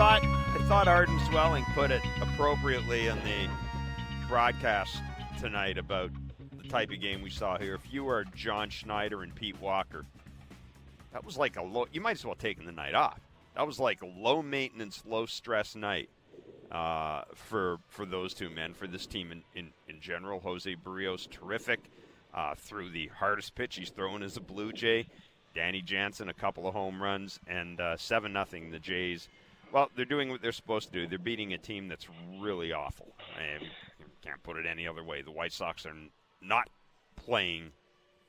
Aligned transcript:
thought 0.00 0.24
I 0.24 0.64
thought 0.66 0.88
Arden 0.88 1.18
Zwelling 1.18 1.74
put 1.74 1.90
it 1.90 2.00
appropriately 2.22 3.08
in 3.08 3.16
the 3.16 3.50
broadcast 4.28 4.96
tonight 5.38 5.76
about 5.76 6.10
the 6.56 6.66
type 6.70 6.90
of 6.90 7.02
game 7.02 7.20
we 7.20 7.28
saw 7.28 7.58
here. 7.58 7.74
If 7.74 7.92
you 7.92 8.08
are 8.08 8.24
John 8.34 8.70
Schneider 8.70 9.22
and 9.22 9.34
Pete 9.34 9.60
Walker, 9.60 10.06
that 11.12 11.22
was 11.22 11.36
like 11.36 11.56
a 11.56 11.62
low. 11.62 11.86
You 11.92 12.00
might 12.00 12.12
as 12.12 12.24
well 12.24 12.34
taken 12.34 12.64
the 12.64 12.72
night 12.72 12.94
off. 12.94 13.20
That 13.54 13.66
was 13.66 13.78
like 13.78 14.00
a 14.00 14.06
low 14.06 14.40
maintenance, 14.40 15.02
low 15.06 15.26
stress 15.26 15.76
night 15.76 16.08
uh, 16.72 17.24
for 17.34 17.76
for 17.88 18.06
those 18.06 18.32
two 18.32 18.48
men, 18.48 18.72
for 18.72 18.86
this 18.86 19.04
team 19.04 19.30
in, 19.30 19.42
in, 19.54 19.68
in 19.86 20.00
general. 20.00 20.40
Jose 20.40 20.74
Berrios, 20.76 21.28
terrific. 21.28 21.80
Uh, 22.32 22.54
through 22.56 22.88
the 22.88 23.08
hardest 23.08 23.54
pitch 23.54 23.76
he's 23.76 23.90
thrown 23.90 24.22
as 24.22 24.38
a 24.38 24.40
Blue 24.40 24.72
Jay. 24.72 25.08
Danny 25.54 25.82
Jansen, 25.82 26.30
a 26.30 26.34
couple 26.34 26.66
of 26.66 26.72
home 26.72 27.02
runs, 27.02 27.38
and 27.46 27.78
uh, 27.82 27.98
7 27.98 28.32
nothing. 28.32 28.70
the 28.70 28.78
Jays. 28.78 29.28
Well, 29.72 29.90
they're 29.96 30.04
doing 30.04 30.30
what 30.30 30.42
they're 30.42 30.52
supposed 30.52 30.92
to 30.92 31.00
do. 31.00 31.06
They're 31.06 31.18
beating 31.18 31.52
a 31.52 31.58
team 31.58 31.88
that's 31.88 32.06
really 32.40 32.72
awful. 32.72 33.08
And 33.38 33.64
can't 34.22 34.42
put 34.42 34.56
it 34.56 34.66
any 34.66 34.86
other 34.86 35.02
way. 35.02 35.22
The 35.22 35.30
White 35.30 35.52
Sox 35.52 35.86
are 35.86 35.94
not 36.42 36.68
playing 37.16 37.70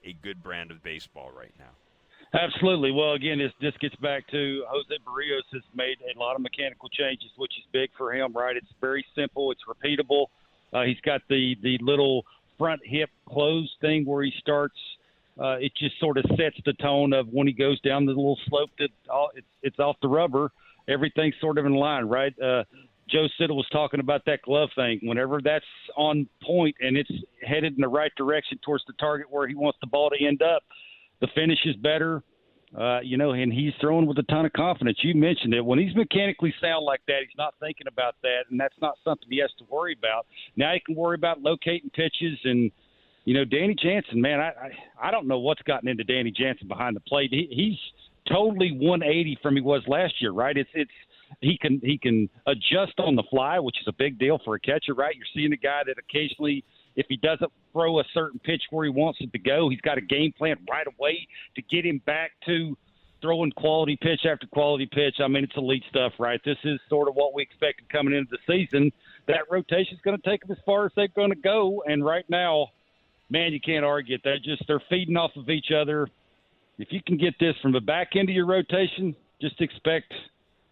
a 0.05 0.13
good 0.13 0.41
brand 0.43 0.71
of 0.71 0.83
baseball 0.83 1.31
right 1.35 1.53
now. 1.59 2.39
Absolutely. 2.39 2.91
Well, 2.91 3.13
again, 3.13 3.39
this 3.39 3.51
this 3.59 3.75
gets 3.81 3.95
back 3.97 4.25
to 4.31 4.63
Jose 4.69 4.97
Berrios 5.05 5.41
has 5.51 5.63
made 5.75 5.97
a 6.15 6.17
lot 6.17 6.35
of 6.35 6.41
mechanical 6.41 6.87
changes, 6.87 7.29
which 7.35 7.51
is 7.57 7.65
big 7.73 7.89
for 7.97 8.13
him. 8.13 8.31
Right? 8.33 8.55
It's 8.55 8.71
very 8.79 9.05
simple. 9.15 9.51
It's 9.51 9.61
repeatable. 9.67 10.27
Uh, 10.71 10.83
he's 10.83 10.99
got 11.01 11.21
the 11.29 11.57
the 11.61 11.77
little 11.81 12.25
front 12.57 12.81
hip 12.85 13.09
closed 13.27 13.71
thing 13.81 14.05
where 14.05 14.23
he 14.23 14.31
starts. 14.39 14.77
Uh, 15.39 15.57
it 15.59 15.73
just 15.77 15.99
sort 15.99 16.17
of 16.17 16.25
sets 16.37 16.55
the 16.65 16.73
tone 16.73 17.13
of 17.13 17.27
when 17.29 17.47
he 17.47 17.53
goes 17.53 17.79
down 17.81 18.05
the 18.05 18.11
little 18.11 18.37
slope 18.47 18.69
that 18.79 18.89
uh, 19.11 19.27
it's 19.35 19.47
it's 19.61 19.79
off 19.79 19.97
the 20.01 20.07
rubber. 20.07 20.51
Everything's 20.91 21.35
sort 21.39 21.57
of 21.57 21.65
in 21.65 21.73
line, 21.73 22.05
right? 22.05 22.33
Uh, 22.39 22.63
Joe 23.09 23.27
Siddall 23.37 23.57
was 23.57 23.67
talking 23.71 23.99
about 23.99 24.21
that 24.25 24.41
glove 24.41 24.69
thing. 24.75 24.99
Whenever 25.03 25.41
that's 25.41 25.65
on 25.97 26.27
point 26.43 26.75
and 26.79 26.95
it's 26.97 27.11
headed 27.41 27.73
in 27.75 27.81
the 27.81 27.87
right 27.87 28.11
direction 28.15 28.57
towards 28.63 28.83
the 28.87 28.93
target 28.99 29.27
where 29.29 29.47
he 29.47 29.55
wants 29.55 29.77
the 29.81 29.87
ball 29.87 30.09
to 30.09 30.25
end 30.25 30.41
up, 30.41 30.63
the 31.19 31.27
finish 31.35 31.59
is 31.65 31.75
better. 31.77 32.23
Uh, 32.77 33.01
you 33.01 33.17
know, 33.17 33.31
and 33.31 33.51
he's 33.51 33.73
throwing 33.81 34.05
with 34.05 34.17
a 34.17 34.23
ton 34.23 34.45
of 34.45 34.53
confidence. 34.53 34.97
You 35.01 35.13
mentioned 35.13 35.53
it. 35.53 35.59
When 35.59 35.77
he's 35.77 35.93
mechanically 35.93 36.53
sound 36.61 36.85
like 36.85 37.01
that, 37.07 37.19
he's 37.27 37.37
not 37.37 37.53
thinking 37.59 37.87
about 37.87 38.15
that, 38.23 38.43
and 38.49 38.57
that's 38.57 38.79
not 38.81 38.95
something 39.03 39.27
he 39.29 39.39
has 39.39 39.51
to 39.59 39.65
worry 39.69 39.93
about. 39.97 40.25
Now 40.55 40.71
he 40.73 40.79
can 40.79 40.95
worry 40.95 41.15
about 41.15 41.41
locating 41.41 41.89
pitches 41.89 42.39
and, 42.45 42.71
you 43.25 43.33
know, 43.33 43.43
Danny 43.43 43.75
Jansen. 43.75 44.21
Man, 44.21 44.39
I 44.39 44.51
I, 44.51 45.07
I 45.09 45.11
don't 45.11 45.27
know 45.27 45.39
what's 45.39 45.61
gotten 45.63 45.89
into 45.89 46.05
Danny 46.05 46.31
Jansen 46.31 46.69
behind 46.69 46.95
the 46.95 47.01
plate. 47.01 47.31
He, 47.31 47.49
he's 47.51 47.77
totally 48.27 48.71
180 48.71 49.39
from 49.41 49.55
he 49.55 49.61
was 49.61 49.83
last 49.87 50.21
year, 50.21 50.31
right? 50.31 50.55
It's 50.55 50.69
it's 50.73 50.91
he 51.39 51.57
can 51.57 51.79
he 51.83 51.97
can 51.97 52.29
adjust 52.45 52.99
on 52.99 53.15
the 53.15 53.23
fly, 53.29 53.59
which 53.59 53.79
is 53.79 53.87
a 53.87 53.93
big 53.93 54.19
deal 54.19 54.39
for 54.43 54.55
a 54.55 54.59
catcher, 54.59 54.93
right? 54.93 55.15
You're 55.15 55.25
seeing 55.33 55.53
a 55.53 55.57
guy 55.57 55.81
that 55.85 55.95
occasionally 55.97 56.63
if 56.95 57.05
he 57.07 57.17
doesn't 57.17 57.51
throw 57.71 57.99
a 57.99 58.03
certain 58.13 58.39
pitch 58.39 58.63
where 58.69 58.85
he 58.85 58.91
wants 58.91 59.19
it 59.21 59.31
to 59.31 59.39
go, 59.39 59.69
he's 59.69 59.81
got 59.81 59.97
a 59.97 60.01
game 60.01 60.33
plan 60.37 60.57
right 60.69 60.87
away 60.87 61.27
to 61.55 61.61
get 61.61 61.85
him 61.85 62.01
back 62.05 62.31
to 62.45 62.77
throwing 63.21 63.51
quality 63.51 63.97
pitch 64.01 64.25
after 64.25 64.47
quality 64.47 64.87
pitch. 64.91 65.15
I 65.19 65.27
mean, 65.27 65.43
it's 65.43 65.55
elite 65.55 65.83
stuff, 65.89 66.13
right? 66.19 66.41
This 66.43 66.57
is 66.63 66.79
sort 66.89 67.07
of 67.07 67.15
what 67.15 67.33
we 67.33 67.43
expected 67.43 67.87
coming 67.89 68.13
into 68.15 68.31
the 68.31 68.39
season. 68.51 68.91
That 69.27 69.49
rotation 69.49 69.93
is 69.93 70.01
going 70.01 70.17
to 70.17 70.29
take 70.29 70.41
them 70.41 70.51
as 70.51 70.57
far 70.65 70.85
as 70.85 70.91
they're 70.95 71.07
going 71.09 71.29
to 71.29 71.35
go, 71.35 71.83
and 71.85 72.03
right 72.03 72.25
now, 72.29 72.67
man, 73.29 73.53
you 73.53 73.61
can't 73.61 73.85
argue 73.85 74.15
it. 74.15 74.21
They're 74.23 74.39
just 74.39 74.63
they're 74.67 74.81
feeding 74.89 75.15
off 75.15 75.31
of 75.35 75.49
each 75.49 75.71
other. 75.71 76.07
If 76.81 76.87
you 76.89 76.99
can 77.05 77.15
get 77.15 77.35
this 77.39 77.55
from 77.61 77.73
the 77.73 77.79
back 77.79 78.15
end 78.15 78.27
of 78.27 78.35
your 78.35 78.47
rotation, 78.47 79.15
just 79.39 79.61
expect 79.61 80.11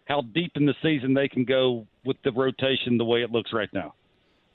how 0.06 0.22
deep 0.22 0.50
in 0.56 0.66
the 0.66 0.74
season 0.82 1.14
they 1.14 1.28
can 1.28 1.44
go 1.44 1.86
with 2.04 2.16
the 2.24 2.32
rotation 2.32 2.98
the 2.98 3.04
way 3.04 3.22
it 3.22 3.30
looks 3.30 3.52
right 3.52 3.72
now. 3.72 3.94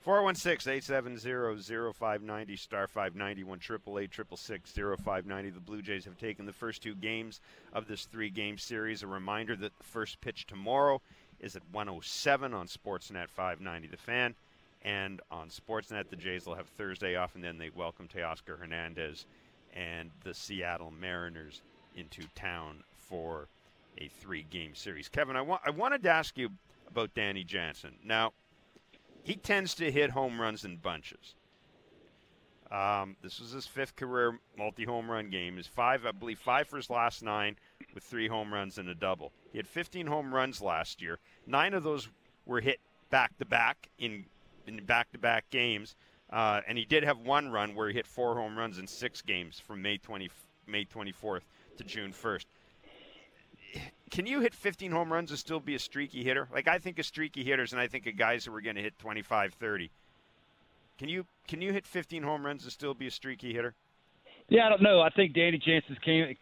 416 0.02 0.70
870 0.70 1.92
0590 1.94 2.56
star 2.56 2.86
591 2.86 3.58
888 3.58 4.98
0590. 5.02 5.48
The 5.50 5.60
Blue 5.60 5.80
Jays 5.80 6.04
have 6.04 6.18
taken 6.18 6.44
the 6.44 6.52
first 6.52 6.82
two 6.82 6.94
games 6.94 7.40
of 7.72 7.88
this 7.88 8.04
three 8.04 8.28
game 8.28 8.58
series. 8.58 9.02
A 9.02 9.06
reminder 9.06 9.56
that 9.56 9.78
the 9.78 9.84
first 9.84 10.20
pitch 10.20 10.46
tomorrow 10.46 11.00
is 11.40 11.56
at 11.56 11.62
107 11.72 12.52
on 12.52 12.66
Sportsnet 12.66 13.30
590 13.30 13.88
The 13.88 13.96
Fan. 13.96 14.34
And 14.84 15.22
on 15.30 15.48
Sportsnet, 15.48 16.10
the 16.10 16.16
Jays 16.16 16.44
will 16.44 16.54
have 16.54 16.68
Thursday 16.68 17.16
off, 17.16 17.34
and 17.34 17.42
then 17.42 17.56
they 17.56 17.70
welcome 17.74 18.08
Teoscar 18.08 18.58
Hernandez 18.58 19.24
and 19.76 20.10
the 20.24 20.34
Seattle 20.34 20.90
Mariners 20.90 21.62
into 21.94 22.22
town 22.34 22.82
for 22.96 23.48
a 23.98 24.08
three 24.08 24.44
game 24.48 24.74
series. 24.74 25.08
Kevin, 25.08 25.36
I, 25.36 25.42
wa- 25.42 25.60
I 25.64 25.70
wanted 25.70 26.02
to 26.04 26.10
ask 26.10 26.36
you 26.36 26.50
about 26.88 27.14
Danny 27.14 27.44
Jansen. 27.44 27.94
Now, 28.04 28.32
he 29.22 29.34
tends 29.34 29.74
to 29.74 29.90
hit 29.90 30.10
home 30.10 30.40
runs 30.40 30.64
in 30.64 30.76
bunches. 30.76 31.34
Um, 32.70 33.16
this 33.22 33.38
was 33.38 33.52
his 33.52 33.66
fifth 33.66 33.94
career 33.94 34.38
multi 34.58 34.84
home 34.84 35.10
run 35.10 35.30
game. 35.30 35.56
His 35.56 35.66
five, 35.66 36.04
I 36.04 36.12
believe, 36.12 36.38
five 36.38 36.66
for 36.66 36.76
his 36.76 36.90
last 36.90 37.22
nine 37.22 37.56
with 37.94 38.02
three 38.02 38.28
home 38.28 38.52
runs 38.52 38.78
and 38.78 38.88
a 38.88 38.94
double. 38.94 39.32
He 39.52 39.58
had 39.58 39.68
15 39.68 40.06
home 40.06 40.34
runs 40.34 40.60
last 40.60 41.00
year. 41.00 41.18
Nine 41.46 41.74
of 41.74 41.84
those 41.84 42.08
were 42.44 42.60
hit 42.60 42.80
back 43.10 43.38
to 43.38 43.44
back 43.44 43.88
in 43.98 44.24
in 44.66 44.84
back 44.84 45.12
to 45.12 45.18
back 45.18 45.48
games. 45.50 45.94
Uh, 46.30 46.60
and 46.66 46.76
he 46.76 46.84
did 46.84 47.04
have 47.04 47.18
one 47.18 47.50
run 47.50 47.74
where 47.74 47.88
he 47.88 47.94
hit 47.94 48.06
four 48.06 48.34
home 48.34 48.58
runs 48.58 48.78
in 48.78 48.86
six 48.86 49.22
games 49.22 49.60
from 49.60 49.80
May 49.80 49.96
20, 49.98 50.28
May 50.66 50.84
24th 50.84 51.42
to 51.78 51.84
June 51.84 52.12
1st 52.12 52.46
can 54.10 54.26
you 54.26 54.40
hit 54.40 54.54
15 54.54 54.92
home 54.92 55.12
runs 55.12 55.30
and 55.30 55.38
still 55.38 55.60
be 55.60 55.74
a 55.74 55.78
streaky 55.78 56.22
hitter? 56.22 56.48
Like 56.52 56.68
I 56.68 56.78
think 56.78 56.98
of 56.98 57.06
streaky 57.06 57.44
hitters, 57.44 57.72
and 57.72 57.80
I 57.80 57.88
think 57.88 58.06
of 58.06 58.16
guys 58.16 58.44
who 58.44 58.54
are 58.54 58.60
going 58.60 58.76
to 58.76 58.82
hit 58.82 58.98
25, 58.98 59.54
30. 59.54 59.90
Can 60.98 61.08
you 61.08 61.26
can 61.46 61.60
you 61.60 61.72
hit 61.72 61.86
15 61.86 62.22
home 62.22 62.46
runs 62.46 62.62
and 62.62 62.72
still 62.72 62.94
be 62.94 63.06
a 63.06 63.10
streaky 63.10 63.52
hitter? 63.52 63.74
Yeah, 64.48 64.66
I 64.66 64.68
don't 64.68 64.82
know. 64.82 65.00
I 65.00 65.10
think 65.10 65.34
Danny 65.34 65.58
Jansen 65.58 65.96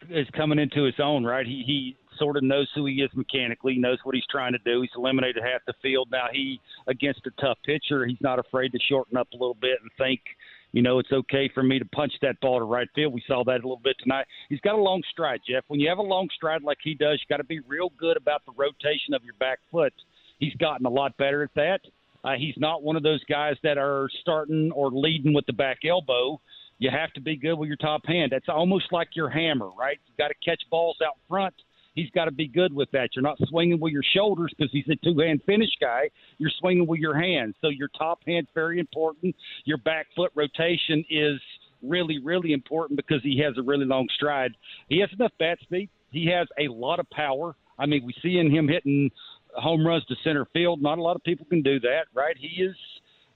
is 0.09 0.27
coming 0.35 0.59
into 0.59 0.83
his 0.83 0.95
own, 0.99 1.23
right? 1.23 1.45
He 1.45 1.63
he 1.65 1.97
sort 2.17 2.37
of 2.37 2.43
knows 2.43 2.69
who 2.75 2.85
he 2.85 3.01
is 3.01 3.09
mechanically, 3.15 3.77
knows 3.77 3.97
what 4.03 4.15
he's 4.15 4.25
trying 4.29 4.53
to 4.53 4.59
do. 4.59 4.81
He's 4.81 4.91
eliminated 4.95 5.43
half 5.43 5.61
the 5.67 5.73
field. 5.81 6.09
Now 6.11 6.27
he 6.31 6.59
against 6.87 7.21
a 7.25 7.31
tough 7.41 7.57
pitcher, 7.65 8.05
he's 8.05 8.21
not 8.21 8.39
afraid 8.39 8.71
to 8.71 8.79
shorten 8.87 9.17
up 9.17 9.27
a 9.33 9.35
little 9.35 9.57
bit 9.59 9.79
and 9.81 9.91
think– 9.97 10.21
you 10.75 10.81
know, 10.81 10.99
it's 10.99 11.13
okay 11.13 11.49
for 11.53 11.63
me 11.63 11.79
to 11.79 11.85
punch 11.85 12.11
that 12.21 12.37
ball 12.41 12.59
to 12.59 12.65
right 12.65 12.89
field. 12.93 13.13
We 13.13 13.23
saw 13.25 13.45
that 13.45 13.51
a 13.51 13.65
little 13.65 13.79
bit 13.81 13.95
tonight. 14.03 14.25
He's 14.49 14.59
got 14.59 14.75
a 14.75 14.77
long 14.77 15.01
stride, 15.09 15.39
Jeff. 15.49 15.63
When 15.69 15.79
you 15.79 15.87
have 15.87 15.99
a 15.99 16.01
long 16.03 16.27
stride 16.35 16.63
like 16.63 16.79
he 16.83 16.93
does, 16.93 17.13
you 17.13 17.33
got 17.33 17.37
to 17.37 17.45
be 17.45 17.61
real 17.61 17.93
good 17.97 18.17
about 18.17 18.41
the 18.45 18.51
rotation 18.57 19.13
of 19.13 19.23
your 19.23 19.35
back 19.39 19.59
foot. 19.71 19.93
He's 20.37 20.53
gotten 20.55 20.85
a 20.85 20.89
lot 20.89 21.15
better 21.15 21.43
at 21.43 21.55
that. 21.55 21.79
Uh, 22.25 22.33
he's 22.37 22.55
not 22.57 22.83
one 22.83 22.97
of 22.97 23.03
those 23.03 23.23
guys 23.23 23.55
that 23.63 23.77
are 23.77 24.09
starting 24.19 24.69
or 24.73 24.91
leading 24.91 25.33
with 25.33 25.45
the 25.45 25.53
back 25.53 25.77
elbow. 25.87 26.41
You 26.77 26.89
have 26.91 27.13
to 27.13 27.21
be 27.21 27.35
good 27.37 27.55
with 27.55 27.67
your 27.67 27.77
top 27.77 28.05
hand. 28.05 28.31
That's 28.31 28.49
almost 28.49 28.91
like 28.91 29.09
your 29.15 29.29
hammer, 29.29 29.69
right? 29.77 29.97
You 30.05 30.13
got 30.17 30.27
to 30.29 30.35
catch 30.43 30.61
balls 30.69 30.97
out 31.05 31.17
front 31.27 31.53
he's 31.95 32.09
got 32.11 32.25
to 32.25 32.31
be 32.31 32.47
good 32.47 32.73
with 32.73 32.91
that. 32.91 33.09
You're 33.15 33.23
not 33.23 33.37
swinging 33.49 33.79
with 33.79 33.91
your 33.91 34.03
shoulders 34.03 34.53
because 34.55 34.71
he's 34.71 34.87
a 34.89 34.95
two 34.97 35.17
hand 35.19 35.41
finish 35.45 35.71
guy. 35.81 36.09
You're 36.37 36.51
swinging 36.59 36.85
with 36.85 36.99
your 36.99 37.17
hands. 37.17 37.55
So 37.61 37.69
your 37.69 37.89
top 37.97 38.19
hand's 38.27 38.49
very 38.53 38.79
important. 38.79 39.35
Your 39.63 39.77
back 39.77 40.07
foot 40.15 40.31
rotation 40.35 41.03
is 41.09 41.39
really, 41.81 42.19
really 42.19 42.53
important 42.53 42.97
because 42.97 43.23
he 43.23 43.39
has 43.39 43.57
a 43.57 43.63
really 43.63 43.85
long 43.85 44.07
stride. 44.13 44.51
He 44.89 44.99
has 44.99 45.09
enough 45.17 45.31
bat 45.39 45.57
speed. 45.61 45.89
He 46.11 46.27
has 46.27 46.47
a 46.59 46.71
lot 46.71 46.99
of 46.99 47.09
power. 47.09 47.55
I 47.79 47.85
mean, 47.85 48.05
we 48.05 48.13
see 48.21 48.37
in 48.37 48.51
him 48.51 48.67
hitting 48.67 49.09
home 49.55 49.85
runs 49.85 50.05
to 50.05 50.15
center 50.23 50.45
field. 50.53 50.81
Not 50.81 50.97
a 50.97 51.01
lot 51.01 51.15
of 51.15 51.23
people 51.23 51.45
can 51.49 51.61
do 51.61 51.79
that, 51.81 52.05
right? 52.13 52.35
He 52.37 52.61
is 52.61 52.75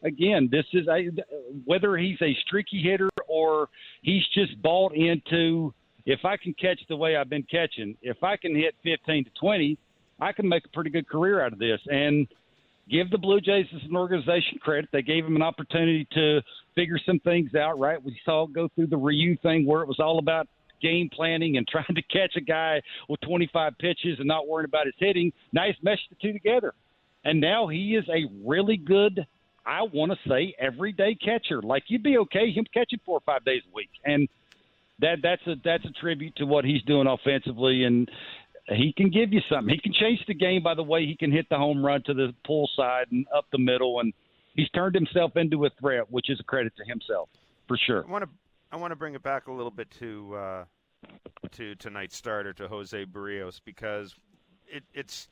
again, 0.04 0.50
this 0.52 0.66
is 0.74 0.88
a, 0.88 1.10
whether 1.66 1.98
he's 1.98 2.22
a 2.22 2.36
streaky 2.46 2.82
hitter 2.82 3.10
or 3.28 3.70
he's 4.02 4.24
just 4.34 4.62
bought 4.62 4.94
into 4.96 5.74
if 6.06 6.26
I 6.26 6.38
can 6.38 6.54
catch 6.54 6.80
the 6.90 6.96
way 6.96 7.16
I've 7.16 7.30
been 7.30 7.44
catching, 7.44 7.96
if 8.02 8.24
I 8.24 8.38
can 8.38 8.56
hit 8.56 8.76
15 8.84 9.26
to 9.26 9.32
20, 9.40 9.78
I 10.20 10.32
can 10.32 10.50
make 10.50 10.66
a 10.66 10.70
pretty 10.70 10.90
good 10.90 11.08
career 11.08 11.44
out 11.44 11.54
of 11.54 11.60
this. 11.60 11.80
And 11.88 12.28
give 12.90 13.10
the 13.12 13.18
Blue 13.18 13.40
Jays 13.40 13.68
as 13.76 13.82
an 13.88 13.96
organization 13.96 14.58
credit. 14.60 14.90
They 14.92 15.02
gave 15.02 15.26
him 15.26 15.36
an 15.36 15.42
opportunity 15.42 16.08
to 16.14 16.42
figure 16.76 17.00
some 17.06 17.20
things 17.20 17.54
out, 17.56 17.80
right? 17.80 18.04
We 18.04 18.20
saw 18.26 18.46
it 18.46 18.54
go 18.54 18.70
through 18.76 18.88
the 18.88 18.98
Ryu 18.98 19.38
thing 19.38 19.66
where 19.66 19.82
it 19.82 19.88
was 19.88 20.00
all 20.00 20.20
about 20.20 20.48
game 20.82 21.10
planning 21.14 21.58
and 21.58 21.68
trying 21.72 21.96
to 21.96 22.02
catch 22.02 22.36
a 22.36 22.42
guy 22.42 22.82
with 23.08 23.20
25 23.22 23.78
pitches 23.78 24.20
and 24.20 24.28
not 24.28 24.48
worrying 24.48 24.66
about 24.66 24.86
his 24.86 24.96
hitting. 24.98 25.32
Nice 25.54 25.76
meshed 25.82 26.10
the 26.10 26.16
two 26.22 26.34
together. 26.34 26.74
And 27.24 27.40
now 27.40 27.68
he 27.68 27.96
is 27.96 28.06
a 28.10 28.26
really 28.46 28.78
good, 28.78 29.26
I 29.66 29.84
want 29.84 30.12
to 30.12 30.30
say, 30.30 30.56
everyday 30.60 31.16
catcher. 31.16 31.62
Like 31.62 31.84
you'd 31.88 32.04
be 32.04 32.18
okay 32.20 32.52
him 32.52 32.66
catching 32.74 33.00
four 33.06 33.18
or 33.18 33.24
five 33.26 33.46
days 33.46 33.62
a 33.70 33.76
week. 33.76 33.90
And 34.06 34.28
that 35.00 35.18
that's 35.24 35.46
a 35.48 35.56
that's 35.64 35.86
a 35.86 35.92
tribute 36.00 36.36
to 36.38 36.46
what 36.46 36.66
he's 36.66 36.82
doing 36.84 37.08
offensively, 37.08 37.84
and 37.84 38.10
he 38.68 38.94
can 38.96 39.10
give 39.10 39.34
you 39.34 39.42
something. 39.50 39.74
He 39.74 39.80
can 39.80 39.94
change 39.94 40.20
the 40.28 40.34
game 40.34 40.62
by 40.62 40.74
the 40.74 40.84
way 40.84 41.06
he 41.06 41.16
can 41.16 41.32
hit 41.32 41.48
the 41.50 41.58
home 41.58 41.84
run 41.84 42.04
to 42.04 42.14
the 42.14 42.34
pull 42.46 42.70
side 42.76 43.08
and 43.12 43.26
up 43.36 43.46
the 43.52 43.58
middle, 43.58 44.00
and 44.00 44.14
he's 44.56 44.70
turned 44.72 44.96
himself 44.96 45.36
into 45.36 45.66
a 45.66 45.70
threat, 45.80 46.12
which 46.12 46.30
is 46.30 46.40
a 46.40 46.44
credit 46.44 46.74
to 46.78 46.86
himself 46.86 47.30
for 47.68 47.78
sure. 47.78 48.06
I 48.08 48.12
want 48.12 48.26
to 48.26 48.30
I 48.72 48.78
want 48.78 48.92
to 48.92 48.96
bring 48.96 49.16
it 49.16 49.24
back 49.24 49.48
a 49.48 49.52
little 49.52 49.72
bit 49.72 49.90
to 50.00 50.36
uh, 50.36 50.66
to 51.52 51.76
tonight's 51.76 52.18
starter 52.18 52.54
to 52.54 52.68
Jose 52.68 53.06
Berrios 53.06 53.62
because 53.64 54.16
it, 54.68 54.84
it's 54.94 55.28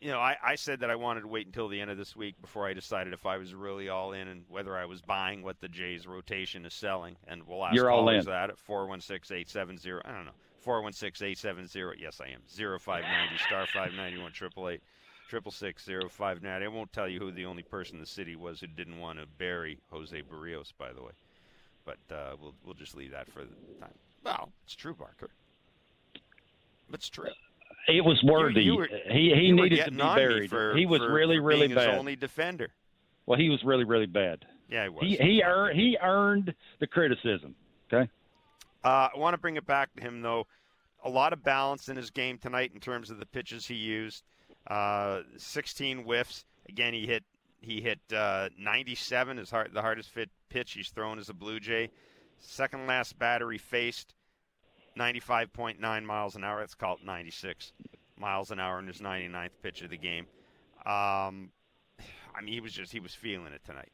you 0.00 0.10
know, 0.10 0.18
I, 0.18 0.36
I 0.44 0.54
said 0.56 0.80
that 0.80 0.90
I 0.90 0.96
wanted 0.96 1.22
to 1.22 1.28
wait 1.28 1.46
until 1.46 1.68
the 1.68 1.80
end 1.80 1.90
of 1.90 1.96
this 1.96 2.14
week 2.14 2.34
before 2.40 2.66
I 2.66 2.74
decided 2.74 3.12
if 3.12 3.24
I 3.26 3.38
was 3.38 3.54
really 3.54 3.88
all 3.88 4.12
in 4.12 4.28
and 4.28 4.44
whether 4.48 4.76
I 4.76 4.84
was 4.84 5.00
buying 5.00 5.42
what 5.42 5.60
the 5.60 5.68
Jays 5.68 6.06
rotation 6.06 6.66
is 6.66 6.74
selling. 6.74 7.16
And 7.26 7.42
we'll 7.46 7.64
ask 7.64 7.74
You're 7.74 7.90
all 7.90 8.08
in. 8.10 8.24
that 8.26 8.50
at 8.50 8.56
416-870. 8.68 10.00
I 10.04 10.12
don't 10.12 10.26
know. 10.26 10.32
416-870. 10.64 11.94
Yes, 11.98 12.20
I 12.20 12.28
am. 12.28 12.42
0590 12.46 13.38
star 13.46 13.66
591 13.66 14.32
triple 14.32 14.68
eight 14.68 14.82
triple 15.28 15.50
six 15.52 15.84
zero 15.84 16.08
five 16.08 16.42
nine. 16.42 16.62
I 16.62 16.68
won't 16.68 16.92
tell 16.92 17.08
you 17.08 17.18
who 17.18 17.32
the 17.32 17.46
only 17.46 17.62
person 17.62 17.96
in 17.96 18.00
the 18.00 18.06
city 18.06 18.36
was 18.36 18.60
who 18.60 18.66
didn't 18.66 18.98
want 18.98 19.18
to 19.18 19.26
bury 19.38 19.78
Jose 19.90 20.22
Berrios, 20.22 20.72
by 20.76 20.92
the 20.92 21.02
way. 21.02 21.12
But 21.84 21.98
uh, 22.14 22.36
we'll 22.40 22.54
we'll 22.64 22.74
just 22.74 22.96
leave 22.96 23.12
that 23.12 23.30
for 23.30 23.40
the 23.40 23.54
time. 23.80 23.94
Well, 24.24 24.50
it's 24.64 24.74
true, 24.74 24.94
Barker. 24.94 25.30
It's 26.92 27.08
true. 27.08 27.30
It 27.88 28.04
was 28.04 28.22
worthy. 28.22 28.62
You, 28.62 28.72
you 28.72 28.78
were, 28.78 28.88
he 29.10 29.32
he 29.34 29.52
needed 29.52 29.84
to 29.84 29.90
be 29.90 29.96
buried. 29.96 30.50
For, 30.50 30.76
he 30.76 30.86
was 30.86 31.00
for, 31.00 31.12
really 31.12 31.36
for 31.36 31.42
really 31.42 31.68
bad. 31.68 31.90
His 31.90 31.98
only 31.98 32.16
defender. 32.16 32.70
Well, 33.26 33.38
he 33.38 33.48
was 33.48 33.62
really 33.64 33.84
really 33.84 34.06
bad. 34.06 34.44
Yeah, 34.68 34.84
he 34.84 34.88
was. 34.88 35.02
He 35.02 35.16
he 35.16 35.42
earned 35.42 35.78
he 35.78 35.96
earned 36.02 36.54
the 36.80 36.86
criticism. 36.86 37.54
Okay. 37.92 38.10
Uh, 38.84 39.08
I 39.14 39.18
want 39.18 39.34
to 39.34 39.38
bring 39.38 39.56
it 39.56 39.66
back 39.66 39.94
to 39.96 40.02
him 40.02 40.22
though. 40.22 40.46
A 41.04 41.10
lot 41.10 41.32
of 41.32 41.44
balance 41.44 41.88
in 41.88 41.96
his 41.96 42.10
game 42.10 42.38
tonight 42.38 42.72
in 42.74 42.80
terms 42.80 43.10
of 43.10 43.18
the 43.18 43.26
pitches 43.26 43.66
he 43.66 43.74
used. 43.74 44.24
Uh, 44.66 45.20
16 45.36 45.98
whiffs. 46.02 46.44
Again, 46.68 46.92
he 46.94 47.06
hit 47.06 47.22
he 47.60 47.80
hit 47.80 48.00
uh, 48.14 48.48
97, 48.58 49.36
his 49.36 49.50
hard, 49.50 49.72
the 49.72 49.82
hardest 49.82 50.10
fit 50.10 50.30
pitch 50.48 50.72
he's 50.72 50.88
thrown 50.88 51.18
as 51.18 51.28
a 51.28 51.34
Blue 51.34 51.60
Jay. 51.60 51.90
Second 52.38 52.86
last 52.86 53.18
batter 53.18 53.50
he 53.50 53.58
faced 53.58 54.14
95.9 54.96 56.04
miles 56.04 56.36
an 56.36 56.44
hour. 56.44 56.60
That's 56.60 56.74
called 56.74 57.00
96 57.04 57.72
miles 58.18 58.50
an 58.50 58.60
hour 58.60 58.78
in 58.78 58.86
his 58.86 58.98
99th 58.98 59.50
pitch 59.62 59.82
of 59.82 59.90
the 59.90 59.96
game. 59.96 60.26
Um, 60.84 61.50
I 62.34 62.42
mean, 62.42 62.54
he 62.54 62.60
was 62.60 62.72
just 62.72 62.92
he 62.92 63.00
was 63.00 63.14
feeling 63.14 63.52
it 63.52 63.62
tonight. 63.64 63.92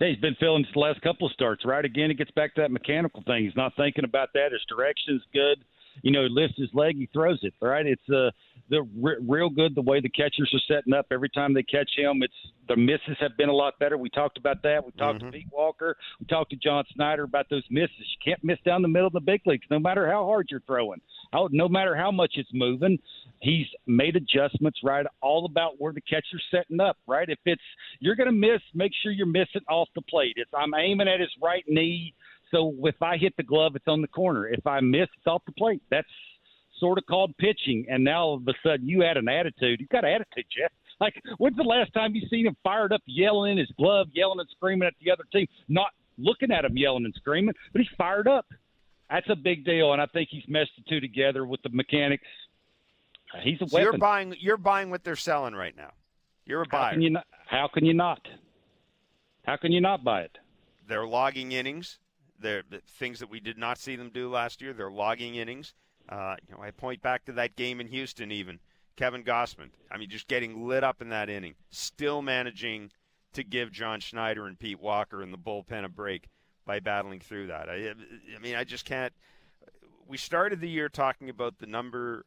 Yeah, 0.00 0.08
he's 0.08 0.18
been 0.18 0.36
feeling 0.38 0.64
the 0.72 0.78
last 0.78 1.00
couple 1.02 1.26
of 1.26 1.32
starts. 1.32 1.64
Right 1.64 1.84
again, 1.84 2.10
it 2.10 2.18
gets 2.18 2.30
back 2.30 2.54
to 2.54 2.60
that 2.60 2.70
mechanical 2.70 3.22
thing. 3.26 3.44
He's 3.44 3.56
not 3.56 3.74
thinking 3.76 4.04
about 4.04 4.28
that. 4.34 4.52
His 4.52 4.64
direction 4.68 5.16
is 5.16 5.22
good. 5.32 5.58
You 6.02 6.12
know, 6.12 6.22
lifts 6.22 6.56
his 6.58 6.68
leg, 6.74 6.96
he 6.96 7.08
throws 7.12 7.38
it. 7.42 7.54
Right? 7.60 7.86
It's 7.86 8.08
uh, 8.08 8.30
the 8.70 8.86
r- 9.04 9.16
real 9.26 9.48
good 9.50 9.74
the 9.74 9.82
way 9.82 10.00
the 10.00 10.08
catchers 10.08 10.52
are 10.54 10.74
setting 10.74 10.92
up. 10.92 11.06
Every 11.10 11.28
time 11.30 11.54
they 11.54 11.62
catch 11.62 11.90
him, 11.96 12.22
it's 12.22 12.34
the 12.68 12.76
misses 12.76 13.16
have 13.20 13.36
been 13.38 13.48
a 13.48 13.52
lot 13.54 13.78
better. 13.78 13.96
We 13.96 14.10
talked 14.10 14.36
about 14.36 14.62
that. 14.62 14.84
We 14.84 14.92
talked 14.92 15.20
Mhm. 15.22 15.26
to 15.26 15.32
Pete 15.32 15.46
Walker. 15.50 15.96
We 16.20 16.26
talked 16.26 16.50
to 16.50 16.56
John 16.56 16.84
Schneider 16.94 17.22
about 17.24 17.48
those 17.48 17.64
misses. 17.70 17.96
You 17.98 18.16
can't 18.24 18.44
miss 18.44 18.58
down 18.64 18.82
the 18.82 18.88
middle 18.88 19.06
of 19.06 19.12
the 19.14 19.20
big 19.20 19.40
leagues, 19.46 19.66
no 19.70 19.78
matter 19.78 20.06
how 20.10 20.24
hard 20.24 20.48
you're 20.50 20.60
throwing. 20.60 21.00
How, 21.32 21.48
no 21.50 21.68
matter 21.68 21.94
how 21.94 22.10
much 22.10 22.32
it's 22.36 22.48
moving, 22.54 22.98
he's 23.40 23.66
made 23.86 24.16
adjustments. 24.16 24.80
Right, 24.82 25.06
all 25.22 25.46
about 25.46 25.80
where 25.80 25.92
the 25.92 26.00
catcher's 26.02 26.44
setting 26.50 26.80
up. 26.80 26.96
Right, 27.06 27.28
if 27.28 27.38
it's 27.46 27.62
you're 28.00 28.16
going 28.16 28.28
to 28.28 28.32
miss, 28.32 28.60
make 28.74 28.92
sure 29.02 29.12
you're 29.12 29.26
missing 29.26 29.62
off 29.68 29.88
the 29.94 30.02
plate. 30.02 30.34
It's 30.36 30.50
I'm 30.54 30.74
aiming 30.74 31.08
at 31.08 31.20
his 31.20 31.30
right 31.42 31.64
knee. 31.66 32.14
So 32.50 32.74
if 32.84 33.00
I 33.02 33.16
hit 33.16 33.34
the 33.36 33.42
glove, 33.42 33.76
it's 33.76 33.88
on 33.88 34.00
the 34.00 34.08
corner. 34.08 34.48
If 34.48 34.66
I 34.66 34.80
miss, 34.80 35.08
it's 35.16 35.26
off 35.26 35.42
the 35.46 35.52
plate. 35.52 35.82
That's 35.90 36.08
sort 36.78 36.98
of 36.98 37.04
called 37.06 37.36
pitching. 37.38 37.86
And 37.90 38.04
now 38.04 38.22
all 38.24 38.34
of 38.36 38.48
a 38.48 38.54
sudden 38.62 38.88
you 38.88 39.02
had 39.02 39.16
an 39.16 39.28
attitude. 39.28 39.80
You've 39.80 39.88
got 39.90 40.04
an 40.04 40.12
attitude, 40.12 40.46
Jeff. 40.56 40.72
Like, 41.00 41.14
when's 41.38 41.56
the 41.56 41.62
last 41.62 41.92
time 41.92 42.14
you 42.14 42.26
seen 42.28 42.46
him 42.46 42.56
fired 42.64 42.92
up, 42.92 43.02
yelling 43.06 43.52
in 43.52 43.58
his 43.58 43.70
glove, 43.78 44.08
yelling 44.12 44.40
and 44.40 44.48
screaming 44.50 44.86
at 44.88 44.94
the 45.04 45.10
other 45.12 45.24
team, 45.32 45.46
not 45.68 45.90
looking 46.16 46.50
at 46.50 46.64
him 46.64 46.76
yelling 46.76 47.04
and 47.04 47.14
screaming, 47.14 47.54
but 47.72 47.80
he's 47.80 47.90
fired 47.96 48.26
up. 48.26 48.46
That's 49.08 49.28
a 49.30 49.36
big 49.36 49.64
deal, 49.64 49.92
and 49.92 50.02
I 50.02 50.06
think 50.06 50.28
he's 50.30 50.42
meshed 50.48 50.72
the 50.76 50.82
two 50.88 51.00
together 51.00 51.46
with 51.46 51.62
the 51.62 51.68
mechanics. 51.70 52.24
Uh, 53.32 53.38
he's 53.42 53.60
a 53.62 53.68
So 53.68 53.76
weapon. 53.76 53.82
you're 53.92 53.98
buying 53.98 54.34
you're 54.40 54.56
buying 54.56 54.90
what 54.90 55.04
they're 55.04 55.14
selling 55.16 55.54
right 55.54 55.76
now. 55.76 55.92
You're 56.44 56.62
a 56.62 56.66
how 56.70 56.78
buyer. 56.78 56.92
can 56.94 57.02
you 57.02 57.10
not? 57.10 57.26
How 57.46 57.68
can 57.72 57.84
you 57.84 57.94
not? 57.94 58.26
How 59.44 59.56
can 59.56 59.70
you 59.72 59.80
not 59.80 60.02
buy 60.04 60.22
it? 60.22 60.36
They're 60.88 61.06
logging 61.06 61.52
innings. 61.52 61.98
They're 62.40 62.62
the 62.68 62.80
things 62.86 63.18
that 63.20 63.30
we 63.30 63.40
did 63.40 63.58
not 63.58 63.78
see 63.78 63.96
them 63.96 64.10
do 64.12 64.30
last 64.30 64.62
year. 64.62 64.72
They're 64.72 64.90
logging 64.90 65.34
innings. 65.34 65.74
Uh, 66.08 66.36
you 66.46 66.54
know, 66.54 66.62
I 66.62 66.70
point 66.70 67.02
back 67.02 67.24
to 67.26 67.32
that 67.32 67.56
game 67.56 67.80
in 67.80 67.88
Houston. 67.88 68.32
Even 68.32 68.60
Kevin 68.96 69.22
Gausman. 69.22 69.70
I 69.90 69.98
mean, 69.98 70.10
just 70.10 70.28
getting 70.28 70.66
lit 70.66 70.84
up 70.84 71.02
in 71.02 71.08
that 71.10 71.28
inning. 71.28 71.54
Still 71.70 72.22
managing 72.22 72.90
to 73.34 73.44
give 73.44 73.70
John 73.70 74.00
Schneider 74.00 74.46
and 74.46 74.58
Pete 74.58 74.80
Walker 74.80 75.22
in 75.22 75.30
the 75.30 75.38
bullpen 75.38 75.84
a 75.84 75.88
break 75.88 76.28
by 76.66 76.80
battling 76.80 77.20
through 77.20 77.48
that. 77.48 77.68
I, 77.68 77.94
I 78.34 78.38
mean, 78.40 78.54
I 78.54 78.64
just 78.64 78.84
can't. 78.84 79.12
We 80.06 80.16
started 80.16 80.60
the 80.60 80.68
year 80.68 80.88
talking 80.88 81.28
about 81.28 81.58
the 81.58 81.66
number, 81.66 82.24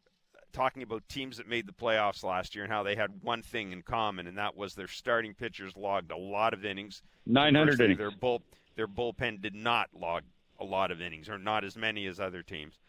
talking 0.53 0.83
about 0.83 1.03
teams 1.09 1.37
that 1.37 1.47
made 1.47 1.67
the 1.67 1.73
playoffs 1.73 2.23
last 2.23 2.55
year 2.55 2.63
and 2.63 2.71
how 2.71 2.83
they 2.83 2.95
had 2.95 3.09
one 3.21 3.41
thing 3.41 3.71
in 3.71 3.81
common, 3.81 4.27
and 4.27 4.37
that 4.37 4.55
was 4.55 4.75
their 4.75 4.87
starting 4.87 5.33
pitchers 5.33 5.75
logged 5.75 6.11
a 6.11 6.17
lot 6.17 6.53
of 6.53 6.63
innings. 6.63 7.01
Nine 7.25 7.55
hundred 7.55 7.81
innings. 7.81 7.97
Their 7.97 8.11
bull 8.11 8.43
their 8.75 8.87
bullpen 8.87 9.41
did 9.41 9.55
not 9.55 9.89
log 9.93 10.23
a 10.59 10.63
lot 10.65 10.91
of 10.91 11.01
innings, 11.01 11.27
or 11.29 11.37
not 11.37 11.63
as 11.63 11.75
many 11.75 12.05
as 12.05 12.19
other 12.19 12.43
teams. 12.43 12.79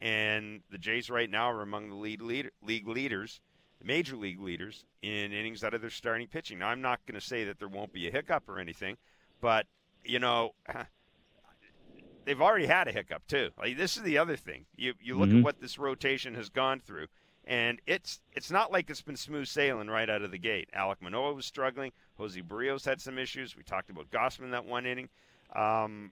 And 0.00 0.62
the 0.70 0.78
Jays 0.78 1.08
right 1.10 1.30
now 1.30 1.50
are 1.50 1.62
among 1.62 1.88
the 1.88 1.94
lead 1.94 2.20
leader, 2.20 2.50
league 2.62 2.88
leaders, 2.88 3.40
major 3.82 4.16
league 4.16 4.40
leaders 4.40 4.84
in 5.00 5.32
innings 5.32 5.62
out 5.64 5.74
of 5.74 5.80
their 5.80 5.90
starting 5.90 6.26
pitching. 6.28 6.58
Now, 6.58 6.68
I'm 6.68 6.80
not 6.82 7.00
going 7.06 7.18
to 7.18 7.24
say 7.26 7.44
that 7.44 7.58
there 7.58 7.68
won't 7.68 7.92
be 7.92 8.06
a 8.08 8.10
hiccup 8.10 8.48
or 8.48 8.58
anything, 8.58 8.96
but 9.40 9.66
you 10.04 10.18
know, 10.18 10.54
they've 12.24 12.40
already 12.40 12.66
had 12.66 12.88
a 12.88 12.92
hiccup 12.92 13.26
too. 13.26 13.50
Like 13.58 13.76
this 13.76 13.96
is 13.96 14.02
the 14.02 14.18
other 14.18 14.36
thing. 14.36 14.66
You 14.76 14.94
you 15.00 15.16
look 15.16 15.30
Mhm. 15.30 15.38
at 15.38 15.44
what 15.44 15.60
this 15.60 15.78
rotation 15.78 16.34
has 16.34 16.48
gone 16.48 16.80
through, 16.80 17.06
and 17.44 17.80
it's 17.86 18.20
it's 18.32 18.50
not 18.50 18.72
like 18.72 18.90
it's 18.90 19.02
been 19.02 19.16
smooth 19.16 19.46
sailing 19.46 19.88
right 19.88 20.08
out 20.10 20.22
of 20.22 20.30
the 20.30 20.38
gate. 20.38 20.68
Alek 20.76 21.00
Manoah 21.00 21.34
was 21.34 21.46
struggling. 21.46 21.92
Jose 22.16 22.40
Berrios 22.42 22.84
had 22.84 23.00
some 23.00 23.18
issues. 23.18 23.56
We 23.56 23.62
talked 23.62 23.90
about 23.90 24.10
Gausman 24.10 24.50
that 24.52 24.64
one 24.64 24.86
inning. 24.86 25.08
Um, 25.54 26.10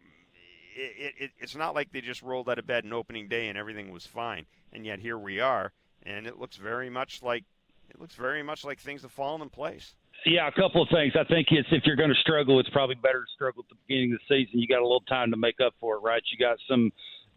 it, 0.77 1.15
it, 1.19 1.31
it's 1.39 1.57
not 1.57 1.75
like 1.75 1.93
they 1.93 2.01
just 2.01 2.23
rolled 2.23 2.49
out 2.49 2.59
of 2.59 2.67
bed 2.67 2.85
on 2.85 2.93
opening 2.93 3.29
day 3.29 3.49
and 3.49 3.59
everything 3.59 3.91
was 3.91 4.07
fine. 4.07 4.47
And 4.73 4.87
yet 4.87 5.01
here 5.01 5.19
we 5.19 5.41
are, 5.41 5.73
and 6.05 6.27
it 6.27 6.39
looks 6.39 6.57
very 6.57 6.91
much 6.91 7.23
like 7.23 7.45
it 7.89 8.01
looks 8.01 8.15
very 8.15 8.43
much 8.43 8.65
like 8.65 8.79
things 8.79 9.03
have 9.03 9.11
fallen 9.11 9.43
in 9.43 9.49
place. 9.49 9.95
Yeah, 10.27 10.47
a 10.47 10.53
couple 10.53 10.83
of 10.83 10.89
things. 10.91 11.15
I 11.19 11.25
think 11.25 11.49
it's 11.51 11.69
if 11.73 11.85
you're 11.85 11.97
going 11.97 12.11
to 12.11 12.21
struggle, 12.21 12.61
it's 12.61 12.69
probably 12.69 12.95
better 12.95 13.21
to 13.21 13.31
struggle 13.35 13.65
at 13.65 13.71
the 13.71 13.77
beginning 13.87 14.13
of 14.13 14.21
the 14.21 14.37
season. 14.37 14.61
You 14.61 14.69
got 14.69 14.81
a 14.81 14.87
little 14.87 15.03
time 15.09 15.31
to 15.31 15.37
make 15.37 15.57
up 15.65 15.75
for 15.81 15.97
it, 15.97 16.01
right? 16.01 16.23
You 16.31 16.39
got 16.39 16.59
some 16.69 16.93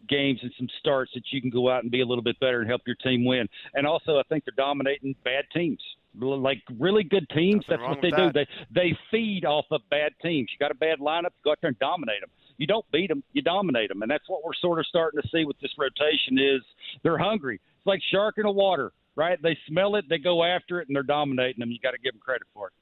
games 0.08 0.40
and 0.42 0.52
some 0.58 0.68
starts 0.80 1.12
that 1.14 1.22
you 1.30 1.40
can 1.40 1.50
go 1.50 1.70
out 1.70 1.82
and 1.82 1.90
be 1.90 2.00
a 2.00 2.06
little 2.06 2.24
bit 2.24 2.38
better 2.40 2.60
and 2.60 2.68
help 2.68 2.82
your 2.86 2.96
team 2.96 3.24
win. 3.24 3.48
And 3.74 3.86
also, 3.86 4.18
I 4.18 4.22
think 4.28 4.44
they're 4.44 4.54
dominating 4.56 5.14
bad 5.24 5.44
teams, 5.52 5.80
like 6.18 6.62
really 6.78 7.04
good 7.04 7.28
teams. 7.30 7.64
Nothing 7.68 7.84
that's 7.84 7.88
what 7.88 8.02
they 8.02 8.08
with 8.08 8.32
do. 8.34 8.38
that. 8.38 8.46
They 8.72 8.90
they 8.90 8.98
feed 9.10 9.44
off 9.44 9.66
of 9.70 9.80
bad 9.90 10.12
teams. 10.22 10.48
You 10.52 10.58
got 10.58 10.70
a 10.70 10.74
bad 10.74 10.98
lineup, 11.00 11.30
go 11.44 11.52
out 11.52 11.58
there 11.60 11.68
and 11.68 11.78
dominate 11.78 12.20
them. 12.20 12.30
You 12.56 12.66
don't 12.68 12.88
beat 12.92 13.08
them, 13.08 13.24
you 13.32 13.42
dominate 13.42 13.88
them, 13.88 14.02
and 14.02 14.10
that's 14.10 14.28
what 14.28 14.44
we're 14.44 14.54
sort 14.54 14.78
of 14.78 14.86
starting 14.86 15.20
to 15.20 15.28
see 15.28 15.44
with 15.44 15.58
this 15.60 15.72
rotation. 15.76 16.38
Is 16.38 16.62
they're 17.02 17.18
hungry. 17.18 17.56
It's 17.78 17.86
like 17.86 18.00
shark 18.12 18.36
in 18.38 18.44
the 18.44 18.52
water, 18.52 18.92
right? 19.16 19.40
They 19.42 19.58
smell 19.66 19.96
it, 19.96 20.04
they 20.08 20.18
go 20.18 20.44
after 20.44 20.80
it, 20.80 20.88
and 20.88 20.94
they're 20.94 21.02
dominating 21.02 21.58
them. 21.58 21.70
You 21.70 21.78
got 21.82 21.92
to 21.92 21.98
give 21.98 22.12
them 22.12 22.20
credit 22.20 22.46
for 22.54 22.68
it. 22.68 22.72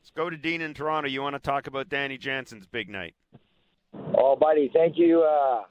Let's 0.00 0.10
go 0.10 0.30
to 0.30 0.36
Dean 0.36 0.60
in 0.60 0.74
Toronto. 0.74 1.08
You 1.08 1.22
want 1.22 1.36
to 1.36 1.40
talk 1.40 1.66
about 1.66 1.88
Danny 1.88 2.18
Jansen's 2.18 2.66
big 2.66 2.88
night? 2.88 3.14
Oh, 4.14 4.36
buddy, 4.36 4.70
thank 4.74 4.98
you. 4.98 5.22
Uh, 5.22 5.62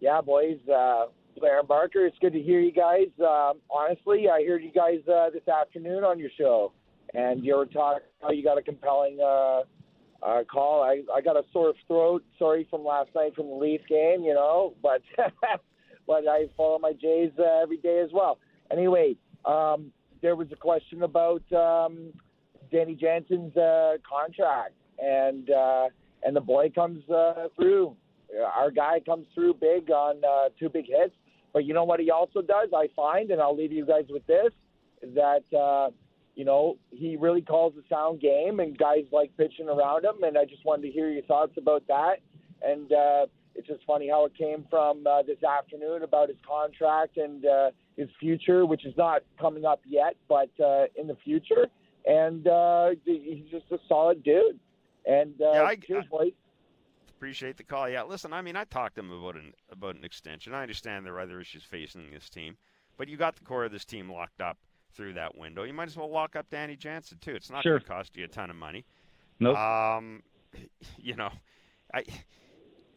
yeah, 0.00 0.20
boys, 0.20 0.58
uh, 0.72 1.06
Blair 1.38 1.60
and 1.60 1.68
Barker, 1.68 2.06
it's 2.06 2.18
good 2.20 2.32
to 2.32 2.40
hear 2.40 2.60
you 2.60 2.72
guys. 2.72 3.08
Um, 3.20 3.60
honestly, 3.70 4.28
I 4.28 4.44
heard 4.46 4.62
you 4.62 4.72
guys 4.72 5.00
uh, 5.08 5.30
this 5.30 5.46
afternoon 5.48 6.04
on 6.04 6.18
your 6.18 6.30
show, 6.36 6.72
and 7.14 7.44
you 7.44 7.56
were 7.56 7.66
talking 7.66 8.02
how 8.22 8.30
you 8.30 8.42
got 8.42 8.58
a 8.58 8.62
compelling 8.62 9.18
uh, 9.20 9.62
uh, 10.22 10.44
call. 10.50 10.82
I, 10.82 11.02
I 11.14 11.20
got 11.20 11.36
a 11.36 11.42
sore 11.52 11.74
throat, 11.86 12.24
sorry, 12.38 12.66
from 12.70 12.84
last 12.84 13.10
night 13.14 13.34
from 13.34 13.48
the 13.48 13.54
Leaf 13.54 13.80
game, 13.88 14.22
you 14.22 14.34
know, 14.34 14.74
but 14.82 15.02
but 16.06 16.28
I 16.28 16.46
follow 16.56 16.78
my 16.78 16.92
Jays 16.92 17.30
uh, 17.38 17.62
every 17.62 17.78
day 17.78 18.00
as 18.04 18.10
well. 18.12 18.38
Anyway, 18.70 19.16
um, 19.44 19.92
there 20.22 20.36
was 20.36 20.48
a 20.52 20.56
question 20.56 21.02
about 21.02 21.42
um, 21.52 22.12
Danny 22.72 22.94
Jansen's 22.94 23.56
uh, 23.56 23.94
contract, 24.08 24.74
and 24.98 25.50
uh, 25.50 25.88
and 26.22 26.34
the 26.34 26.40
boy 26.40 26.70
comes 26.74 27.08
uh, 27.10 27.48
through. 27.56 27.96
Our 28.56 28.70
guy 28.70 29.00
comes 29.00 29.26
through 29.34 29.54
big 29.54 29.90
on 29.90 30.22
uh, 30.24 30.48
two 30.58 30.68
big 30.68 30.86
hits. 30.86 31.14
But 31.52 31.64
you 31.64 31.72
know 31.74 31.84
what 31.84 31.98
he 31.98 32.10
also 32.10 32.42
does? 32.42 32.68
I 32.76 32.88
find, 32.94 33.30
and 33.30 33.40
I'll 33.40 33.56
leave 33.56 33.72
you 33.72 33.86
guys 33.86 34.04
with 34.10 34.26
this, 34.26 34.52
that 35.14 35.44
uh, 35.56 35.90
you 36.34 36.44
know 36.44 36.76
he 36.90 37.16
really 37.16 37.40
calls 37.40 37.72
a 37.76 37.82
sound 37.88 38.20
game, 38.20 38.60
and 38.60 38.76
guys 38.76 39.04
like 39.12 39.34
pitching 39.36 39.68
around 39.68 40.04
him. 40.04 40.22
And 40.22 40.36
I 40.36 40.44
just 40.44 40.64
wanted 40.64 40.82
to 40.82 40.90
hear 40.90 41.08
your 41.08 41.22
thoughts 41.22 41.52
about 41.56 41.84
that. 41.88 42.16
And 42.62 42.92
uh, 42.92 43.26
it's 43.54 43.66
just 43.66 43.80
funny 43.86 44.08
how 44.10 44.26
it 44.26 44.34
came 44.36 44.66
from 44.68 45.06
uh, 45.06 45.22
this 45.22 45.42
afternoon 45.42 46.02
about 46.02 46.28
his 46.28 46.38
contract 46.46 47.16
and 47.16 47.44
uh, 47.46 47.70
his 47.96 48.08
future, 48.20 48.66
which 48.66 48.84
is 48.84 48.94
not 48.98 49.22
coming 49.40 49.64
up 49.64 49.80
yet, 49.86 50.16
but 50.28 50.50
uh, 50.62 50.84
in 50.96 51.06
the 51.06 51.16
future. 51.24 51.68
And 52.04 52.46
uh, 52.46 52.90
he's 53.04 53.44
just 53.50 53.66
a 53.70 53.78
solid 53.88 54.22
dude. 54.22 54.60
And 55.06 55.34
uh, 55.40 55.52
Yeah, 55.52 55.62
I- 55.62 55.76
cheers, 55.76 56.04
boys. 56.10 56.32
Appreciate 57.18 57.56
the 57.56 57.64
call. 57.64 57.88
Yeah, 57.88 58.04
listen, 58.04 58.32
I 58.32 58.42
mean, 58.42 58.54
I 58.56 58.62
talked 58.64 58.94
to 58.94 59.00
him 59.00 59.10
about 59.10 59.34
an 59.34 59.52
about 59.70 59.96
an 59.96 60.04
extension. 60.04 60.54
I 60.54 60.62
understand 60.62 61.04
there 61.04 61.14
are 61.14 61.20
other 61.20 61.40
issues 61.40 61.64
facing 61.64 62.10
this 62.12 62.28
team, 62.30 62.56
but 62.96 63.08
you 63.08 63.16
got 63.16 63.34
the 63.36 63.44
core 63.44 63.64
of 63.64 63.72
this 63.72 63.84
team 63.84 64.10
locked 64.10 64.40
up 64.40 64.56
through 64.94 65.14
that 65.14 65.36
window, 65.36 65.62
you 65.64 65.72
might 65.72 65.86
as 65.88 65.96
well 65.96 66.10
lock 66.10 66.34
up 66.34 66.48
Danny 66.50 66.74
Jansen 66.76 67.18
too. 67.20 67.34
It's 67.34 67.50
not 67.50 67.62
Sure. 67.62 67.72
going 67.74 67.82
to 67.82 67.86
cost 67.88 68.16
you 68.16 68.24
a 68.24 68.28
ton 68.28 68.50
of 68.50 68.56
money. 68.56 68.84
Nope. 69.38 69.56
Um, 69.56 70.22
you 70.96 71.14
know, 71.14 71.30
I 71.92 72.04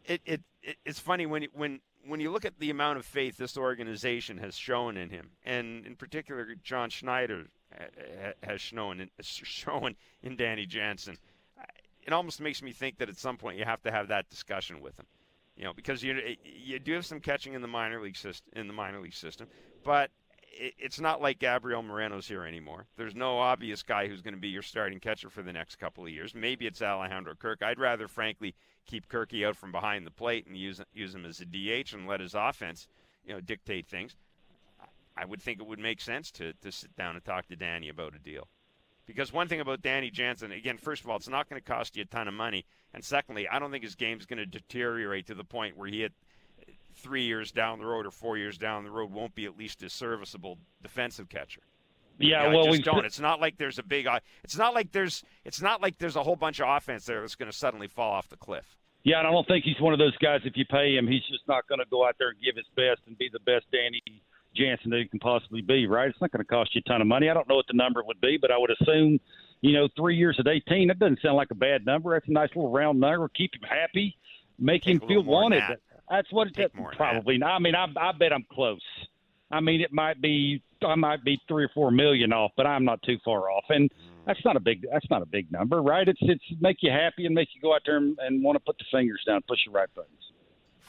it, 0.06 0.22
it 0.25 0.42
it 0.63 0.78
it's 0.86 1.00
funny 1.00 1.25
when 1.25 1.44
you, 1.44 1.50
when 1.54 1.80
when 2.06 2.20
you 2.20 2.32
look 2.32 2.46
at 2.46 2.58
the 2.60 2.70
amount 2.70 2.98
of 2.98 3.06
faith 3.06 3.38
this 3.38 3.58
organization 3.58 4.38
has 4.38 4.56
shown 4.56 4.98
in 4.98 5.10
him, 5.10 5.32
and 5.44 5.86
in 5.86 5.96
particular 5.96 6.56
John 6.63 6.90
Schneider 6.90 7.46
ha- 7.78 7.86
ha- 8.24 8.34
has 8.44 8.62
shown 8.62 9.00
in, 9.01 9.10
shown 9.22 9.96
in 10.24 10.36
Danny 10.36 10.66
Jansen, 10.66 11.18
it 12.03 12.13
almost 12.13 12.41
makes 12.41 12.62
me 12.62 12.72
think 12.72 12.98
that 12.98 13.10
at 13.10 13.17
some 13.17 13.38
point 13.38 13.58
you 13.58 13.65
have 13.65 13.81
to 13.84 13.91
have 13.91 14.08
that 14.10 14.29
discussion 14.29 14.81
with 14.81 14.98
him. 15.00 15.05
You 15.55 15.65
know, 15.65 15.74
because 15.74 16.01
you 16.01 16.36
you 16.43 16.79
do 16.79 16.93
have 16.93 17.05
some 17.05 17.20
catching 17.20 17.53
in 17.53 17.62
the 17.62 17.67
minor 17.67 18.01
league 18.01 18.15
system 18.15 18.51
in 18.55 18.67
the 18.67 18.74
minor 18.74 19.00
league 19.00 19.13
system, 19.13 19.48
but 19.84 20.10
it, 20.41 20.74
it's 20.79 21.00
not 21.00 21.22
like 21.22 21.39
Gabriel 21.39 21.84
Moreno's 21.84 22.27
here 22.27 22.46
anymore. 22.46 22.88
There's 22.98 23.15
no 23.15 23.38
obvious 23.38 23.84
guy 23.84 24.08
who's 24.08 24.22
going 24.22 24.34
to 24.34 24.39
be 24.39 24.48
your 24.48 24.62
starting 24.62 25.00
catcher 25.00 25.29
for 25.29 25.43
the 25.43 25.53
next 25.53 25.75
couple 25.75 26.03
of 26.03 26.10
years. 26.10 26.34
Maybe 26.34 26.67
it's 26.67 26.81
Alejandro 26.81 27.36
Kirk. 27.36 27.62
I'd 27.62 27.79
rather, 27.79 28.08
frankly, 28.08 28.55
keep 28.86 29.08
Kirky 29.08 29.46
out 29.46 29.55
from 29.55 29.72
behind 29.72 30.08
the 30.08 30.12
plate 30.12 30.48
and 30.48 30.58
use 30.58 30.81
use 30.93 31.13
him 31.13 31.25
as 31.25 31.41
a 31.41 31.46
DH 31.46 31.93
and 31.93 32.08
let 32.08 32.22
his 32.22 32.34
offense, 32.34 32.88
you 33.25 33.34
know, 33.34 33.41
dictate 33.41 33.88
things. 33.88 34.15
I 35.17 35.25
would 35.25 35.41
think 35.41 35.60
it 35.60 35.67
would 35.67 35.79
make 35.79 36.01
sense 36.01 36.31
to 36.31 36.53
to 36.53 36.72
sit 36.72 36.96
down 36.96 37.15
and 37.15 37.24
talk 37.24 37.48
to 37.48 37.55
Danny 37.55 37.89
about 37.89 38.15
a 38.15 38.20
deal. 38.20 38.48
Because 39.15 39.34
one 39.34 39.48
thing 39.48 39.60
about 39.60 39.82
Danny 39.82 40.10
Jansen, 40.10 40.51
again, 40.51 40.77
first 40.77 41.03
of 41.03 41.10
all, 41.10 41.18
it's 41.18 41.30
not 41.30 41.50
going 41.50 41.62
to 41.62 41.65
cost 41.65 41.96
you 41.98 42.03
a 42.03 42.06
ton 42.06 42.27
of 42.27 42.34
money, 42.34 42.65
and 42.94 43.03
secondly, 43.03 43.48
I 43.48 43.60
don't 43.60 43.72
think 43.72 43.84
his 43.84 43.96
game's 43.96 44.25
going 44.25 44.39
to 44.39 44.46
deteriorate 44.46 45.27
to 45.27 45.36
the 45.36 45.44
point 45.44 45.77
where 45.77 45.88
he 45.88 46.01
had 46.01 46.13
three 46.96 47.24
years 47.24 47.51
down 47.51 47.80
the 47.80 47.86
road 47.86 48.06
or 48.06 48.12
four 48.12 48.38
years 48.38 48.58
down 48.58 48.84
the 48.84 48.91
road 48.91 49.12
won't 49.12 49.34
be 49.36 49.46
at 49.46 49.58
least 49.58 49.82
a 49.84 49.89
serviceable 49.89 50.58
defensive 50.84 51.30
catcher. 51.30 51.62
Yeah, 52.20 52.44
You 52.44 52.50
know, 52.50 52.56
well, 52.58 52.65
just 52.65 52.77
we 52.77 52.84
don't. 52.84 53.06
It's 53.06 53.20
not 53.20 53.41
like 53.41 53.58
there's 53.58 53.80
a 53.80 53.84
big. 53.84 54.08
It's 54.44 54.58
not 54.58 54.74
like 54.74 54.91
there's. 54.91 55.24
It's 55.44 55.62
not 55.62 55.82
like 55.82 55.98
there's 55.98 56.15
a 56.15 56.24
whole 56.24 56.36
bunch 56.36 56.60
of 56.60 56.70
offense 56.70 57.06
there 57.06 57.22
that's 57.22 57.36
going 57.36 57.50
to 57.50 57.58
suddenly 57.58 57.88
fall 57.88 58.12
off 58.12 58.30
the 58.30 58.38
cliff. 58.38 58.77
Yeah, 59.03 59.18
and 59.18 59.27
I 59.27 59.32
don't 59.32 59.48
think 59.48 59.65
he's 59.65 59.80
one 59.80 59.94
of 59.94 60.00
those 60.00 60.15
guys. 60.18 60.41
If 60.46 60.56
you 60.56 60.65
pay 60.65 60.96
him, 60.96 61.08
he's 61.08 61.24
just 61.24 61.48
not 61.48 61.68
going 61.68 61.80
to 61.80 61.86
go 61.89 62.06
out 62.06 62.15
there 62.20 62.30
and 62.30 62.38
give 62.39 62.56
his 62.56 62.68
best 62.75 63.01
and 63.08 63.18
be 63.18 63.30
the 63.34 63.39
best 63.39 63.65
Danny 63.72 64.03
Jansen 64.55 64.89
that 64.91 65.00
he 65.00 65.05
can 65.08 65.20
possibly 65.20 65.62
be. 65.62 65.88
Right? 65.88 66.10
It's 66.10 66.20
not 66.22 66.31
going 66.31 66.43
to 66.43 66.48
cost 66.50 66.75
you 66.75 66.81
a 66.86 66.89
ton 66.89 67.01
of 67.01 67.08
money. 67.08 67.29
I 67.29 67.34
don't 67.34 67.48
know 67.48 67.55
what 67.55 67.67
the 67.67 67.74
number 67.77 68.03
would 68.03 68.20
be, 68.22 68.38
but 68.41 68.51
I 68.51 68.58
would 68.58 68.72
assume, 68.81 69.20
you 69.62 69.74
know, 69.74 69.88
three 69.96 70.15
years 70.15 70.38
at 70.39 70.48
eighteen. 70.48 70.88
That 70.89 71.00
doesn't 71.00 71.20
sound 71.22 71.36
like 71.38 71.51
a 71.51 71.55
bad 71.55 71.86
number. 71.86 72.13
That's 72.13 72.27
a 72.27 72.31
nice 72.31 72.50
little 72.50 72.72
round 72.72 73.00
number. 73.00 73.29
Keep 73.29 73.55
him 73.55 73.67
happy, 73.70 74.15
make 74.60 74.84
Take 74.84 74.93
him 74.96 75.00
feel 75.01 75.08
little 75.20 75.24
more 75.24 75.50
than 75.50 75.60
wanted. 75.60 75.63
that. 75.70 75.79
That's 76.10 76.31
what 76.34 76.48
Take 76.53 76.65
it 76.65 76.74
probably. 76.98 77.38
not. 77.38 77.51
I 77.51 77.60
mean, 77.60 77.75
I, 77.75 77.86
I 77.98 78.12
bet 78.12 78.34
I'm 78.34 78.46
close. 78.51 78.81
I 79.50 79.60
mean, 79.62 79.81
it 79.81 79.91
might 79.93 80.22
be 80.22 80.62
I 80.86 80.96
might 80.96 81.24
be 81.24 81.39
three 81.48 81.63
or 81.65 81.70
four 81.74 81.91
million 81.91 82.34
off, 82.34 82.51
but 82.58 82.65
I'm 82.65 82.84
not 82.86 83.01
too 83.03 83.17
far 83.24 83.50
off. 83.51 83.65
And 83.70 83.89
Mm. 83.91 84.25
that's 84.25 84.43
not 84.46 84.55
a 84.55 84.60
big 84.60 84.86
that's 84.91 85.10
not 85.10 85.22
a 85.22 85.25
big 85.25 85.51
number, 85.51 85.81
right? 85.81 86.08
It's 86.08 86.20
it's 86.22 86.43
make 86.60 86.77
you 86.81 86.91
happy 86.91 87.25
and 87.25 87.34
make 87.36 87.50
you 87.55 87.62
go 87.62 87.74
out 87.74 87.81
there 87.86 87.98
and, 87.98 88.17
and 88.20 88.43
want 88.43 88.55
to 88.55 88.60
put 88.60 88.77
the 88.77 88.86
fingers 88.91 89.22
down, 89.25 89.41
push 89.48 89.60
the 89.65 89.72
right 89.72 89.89
buttons. 89.96 90.31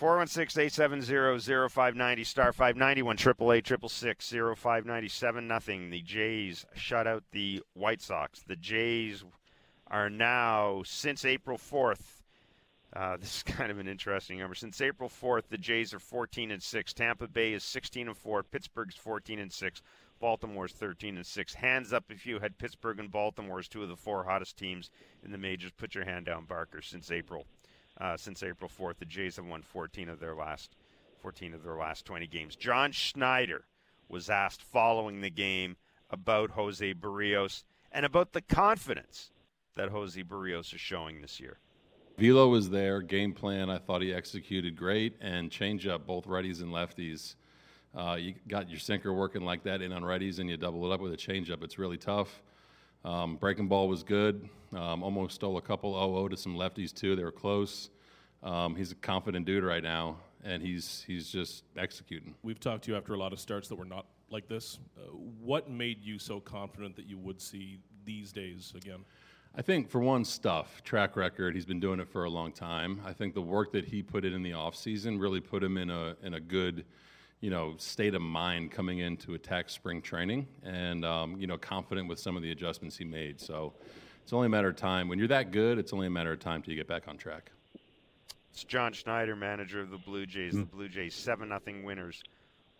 416-870-0590 0.02 2.26
star 2.26 2.52
591 2.52 3.16
triple 3.16 3.52
eight 3.52 3.64
triple 3.64 3.88
six 3.88 4.28
zero 4.28 4.56
five 4.56 4.84
ninety 4.84 5.06
seven 5.06 5.46
nothing. 5.46 5.90
The 5.90 6.02
Jays 6.02 6.66
shut 6.74 7.06
out 7.06 7.22
the 7.30 7.62
White 7.74 8.02
Sox. 8.02 8.42
The 8.42 8.56
Jays 8.56 9.22
are 9.86 10.10
now 10.10 10.82
since 10.84 11.24
April 11.24 11.56
4th. 11.56 12.24
Uh, 12.96 13.16
this 13.20 13.36
is 13.36 13.44
kind 13.44 13.70
of 13.70 13.78
an 13.78 13.86
interesting 13.86 14.40
number. 14.40 14.56
Since 14.56 14.80
April 14.80 15.08
4th, 15.08 15.44
the 15.50 15.56
Jays 15.56 15.94
are 15.94 16.00
14 16.00 16.50
and 16.50 16.60
6. 16.60 16.92
Tampa 16.94 17.28
Bay 17.28 17.52
is 17.52 17.62
16 17.62 18.08
and 18.08 18.16
4. 18.16 18.42
Pittsburgh's 18.42 18.96
14 18.96 19.38
and 19.38 19.52
6. 19.52 19.82
Baltimore's 20.18 20.72
13 20.72 21.16
and 21.16 21.24
6. 21.24 21.54
Hands 21.54 21.92
up 21.92 22.06
if 22.10 22.26
you 22.26 22.40
had 22.40 22.58
Pittsburgh 22.58 22.98
and 22.98 23.08
Baltimore 23.08 23.60
as 23.60 23.68
two 23.68 23.84
of 23.84 23.88
the 23.88 23.94
four 23.94 24.24
hottest 24.24 24.56
teams 24.56 24.90
in 25.24 25.30
the 25.30 25.38
majors. 25.38 25.70
Put 25.70 25.94
your 25.94 26.06
hand 26.06 26.26
down, 26.26 26.46
Barker. 26.46 26.82
Since 26.82 27.12
April, 27.12 27.46
uh, 28.00 28.16
since 28.16 28.42
April 28.42 28.70
4th, 28.70 28.98
the 28.98 29.04
Jays 29.04 29.36
have 29.36 29.46
won 29.46 29.62
14 29.62 30.08
of 30.08 30.20
their 30.20 30.34
last 30.34 30.76
14 31.20 31.54
of 31.54 31.62
their 31.62 31.76
last 31.76 32.04
20 32.04 32.26
games. 32.26 32.56
John 32.56 32.90
Schneider 32.90 33.64
was 34.08 34.28
asked 34.28 34.62
following 34.62 35.20
the 35.20 35.30
game 35.30 35.76
about 36.10 36.50
Jose 36.50 36.94
Berrios 36.94 37.62
and 37.92 38.04
about 38.04 38.32
the 38.32 38.40
confidence 38.40 39.30
that 39.76 39.90
Jose 39.90 40.20
Berrios 40.22 40.74
is 40.74 40.80
showing 40.80 41.22
this 41.22 41.38
year. 41.38 41.58
Velo 42.18 42.48
was 42.48 42.70
there. 42.70 43.00
Game 43.00 43.32
plan, 43.32 43.70
I 43.70 43.78
thought 43.78 44.02
he 44.02 44.12
executed 44.12 44.76
great, 44.76 45.16
and 45.20 45.50
change 45.50 45.86
up 45.86 46.06
both 46.06 46.26
righties 46.26 46.60
and 46.60 46.72
lefties. 46.72 47.36
Uh, 47.94 48.16
you 48.18 48.34
got 48.48 48.68
your 48.68 48.78
sinker 48.78 49.12
working 49.12 49.42
like 49.42 49.62
that 49.64 49.80
in 49.80 49.92
on 49.92 50.02
righties, 50.02 50.38
and 50.38 50.48
you 50.48 50.56
double 50.56 50.90
it 50.90 50.94
up 50.94 51.00
with 51.00 51.12
a 51.12 51.16
changeup. 51.16 51.62
It's 51.62 51.78
really 51.78 51.96
tough. 51.96 52.42
Um, 53.04 53.36
breaking 53.36 53.68
ball 53.68 53.88
was 53.88 54.02
good. 54.02 54.48
Um, 54.72 55.02
almost 55.02 55.34
stole 55.34 55.56
a 55.58 55.62
couple 55.62 55.92
0 55.92 56.28
to 56.28 56.36
some 56.36 56.56
lefties 56.56 56.92
too. 56.94 57.16
They 57.16 57.24
were 57.24 57.32
close. 57.32 57.90
Um, 58.42 58.74
he's 58.74 58.90
a 58.90 58.96
confident 58.96 59.46
dude 59.46 59.64
right 59.64 59.82
now, 59.82 60.16
and 60.42 60.62
he's 60.62 61.04
he's 61.06 61.28
just 61.28 61.64
executing. 61.76 62.34
We've 62.42 62.58
talked 62.58 62.84
to 62.84 62.92
you 62.92 62.96
after 62.96 63.14
a 63.14 63.18
lot 63.18 63.32
of 63.32 63.40
starts 63.40 63.68
that 63.68 63.76
were 63.76 63.84
not 63.84 64.06
like 64.30 64.48
this. 64.48 64.78
Uh, 64.96 65.10
what 65.40 65.70
made 65.70 66.02
you 66.02 66.18
so 66.18 66.40
confident 66.40 66.96
that 66.96 67.06
you 67.06 67.18
would 67.18 67.40
see 67.40 67.78
these 68.04 68.32
days 68.32 68.72
again? 68.76 69.04
I 69.54 69.60
think 69.60 69.90
for 69.90 70.00
one, 70.00 70.24
stuff, 70.24 70.82
track 70.82 71.14
record. 71.14 71.54
He's 71.54 71.66
been 71.66 71.80
doing 71.80 72.00
it 72.00 72.08
for 72.08 72.24
a 72.24 72.30
long 72.30 72.52
time. 72.52 73.00
I 73.04 73.12
think 73.12 73.34
the 73.34 73.42
work 73.42 73.70
that 73.72 73.84
he 73.84 74.02
put 74.02 74.24
in 74.24 74.32
in 74.32 74.42
the 74.42 74.52
offseason 74.52 75.20
really 75.20 75.40
put 75.40 75.62
him 75.62 75.76
in 75.76 75.90
a 75.90 76.16
in 76.22 76.34
a 76.34 76.40
good, 76.40 76.86
you 77.42 77.50
know, 77.50 77.74
state 77.76 78.14
of 78.14 78.22
mind 78.22 78.70
coming 78.70 79.00
into 79.00 79.34
attack 79.34 79.68
spring 79.68 80.00
training, 80.00 80.46
and 80.62 81.04
um, 81.04 81.38
you 81.38 81.46
know, 81.46 81.58
confident 81.58 82.08
with 82.08 82.18
some 82.18 82.36
of 82.36 82.42
the 82.42 82.52
adjustments 82.52 82.96
he 82.96 83.04
made. 83.04 83.40
So 83.40 83.74
it's 84.22 84.32
only 84.32 84.46
a 84.46 84.48
matter 84.48 84.68
of 84.68 84.76
time. 84.76 85.08
When 85.08 85.18
you're 85.18 85.28
that 85.28 85.50
good, 85.50 85.76
it's 85.76 85.92
only 85.92 86.06
a 86.06 86.10
matter 86.10 86.32
of 86.32 86.38
time 86.38 86.62
till 86.62 86.72
you 86.72 86.78
get 86.78 86.86
back 86.86 87.08
on 87.08 87.18
track. 87.18 87.50
It's 88.52 88.62
John 88.62 88.92
Schneider, 88.92 89.34
manager 89.34 89.80
of 89.80 89.90
the 89.90 89.98
Blue 89.98 90.24
Jays. 90.24 90.54
The 90.54 90.62
Blue 90.62 90.88
Jays 90.88 91.14
7 91.14 91.48
0 91.48 91.84
winners 91.84 92.22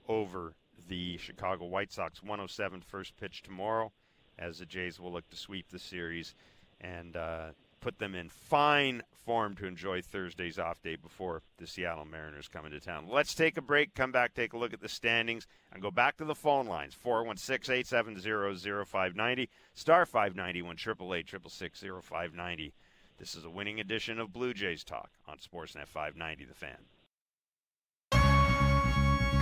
over 0.09 0.55
the 0.89 1.17
Chicago 1.17 1.65
White 1.65 1.93
Sox. 1.93 2.23
107 2.23 2.83
first 2.83 3.17
pitch 3.17 3.43
tomorrow 3.43 3.91
as 4.39 4.61
the 4.61 4.67
Jays 4.67 5.01
will 5.01 5.13
look 5.13 5.29
to 5.31 5.37
sweep 5.37 5.69
the 5.71 5.79
series 5.79 6.35
and 6.81 7.17
uh, 7.17 7.49
put 7.83 7.99
them 7.99 8.15
in 8.15 8.31
fine 8.31 9.03
form 9.27 9.55
to 9.57 9.67
enjoy 9.67 10.01
Thursday's 10.01 10.59
off 10.59 10.81
day 10.83 10.97
before 10.97 11.43
the 11.59 11.67
Seattle 11.67 12.05
Mariners 12.05 12.49
come 12.49 12.65
into 12.65 12.81
town. 12.81 13.07
Let's 13.09 13.35
take 13.35 13.57
a 13.57 13.63
break, 13.63 13.95
come 13.95 14.13
back, 14.13 14.35
take 14.35 14.53
a 14.53 14.57
look 14.57 14.73
at 14.73 14.81
the 14.81 14.89
standings, 14.89 15.47
and 15.73 15.83
go 15.83 15.91
back 15.91 16.17
to 16.17 16.25
the 16.25 16.35
phone 16.35 16.67
lines 16.67 16.95
416 16.95 17.75
870 17.75 18.85
0590, 18.85 19.51
star 19.75 20.07
591 20.07 20.77
888 20.77 22.03
0590. 22.03 22.73
This 23.19 23.35
is 23.35 23.45
a 23.45 23.51
winning 23.51 23.79
edition 23.79 24.19
of 24.19 24.33
Blue 24.33 24.55
Jays 24.55 24.85
Talk 24.85 25.11
on 25.29 25.37
Sportsnet 25.39 25.87
590, 25.87 26.45
The 26.45 26.55
Fan. 26.55 26.79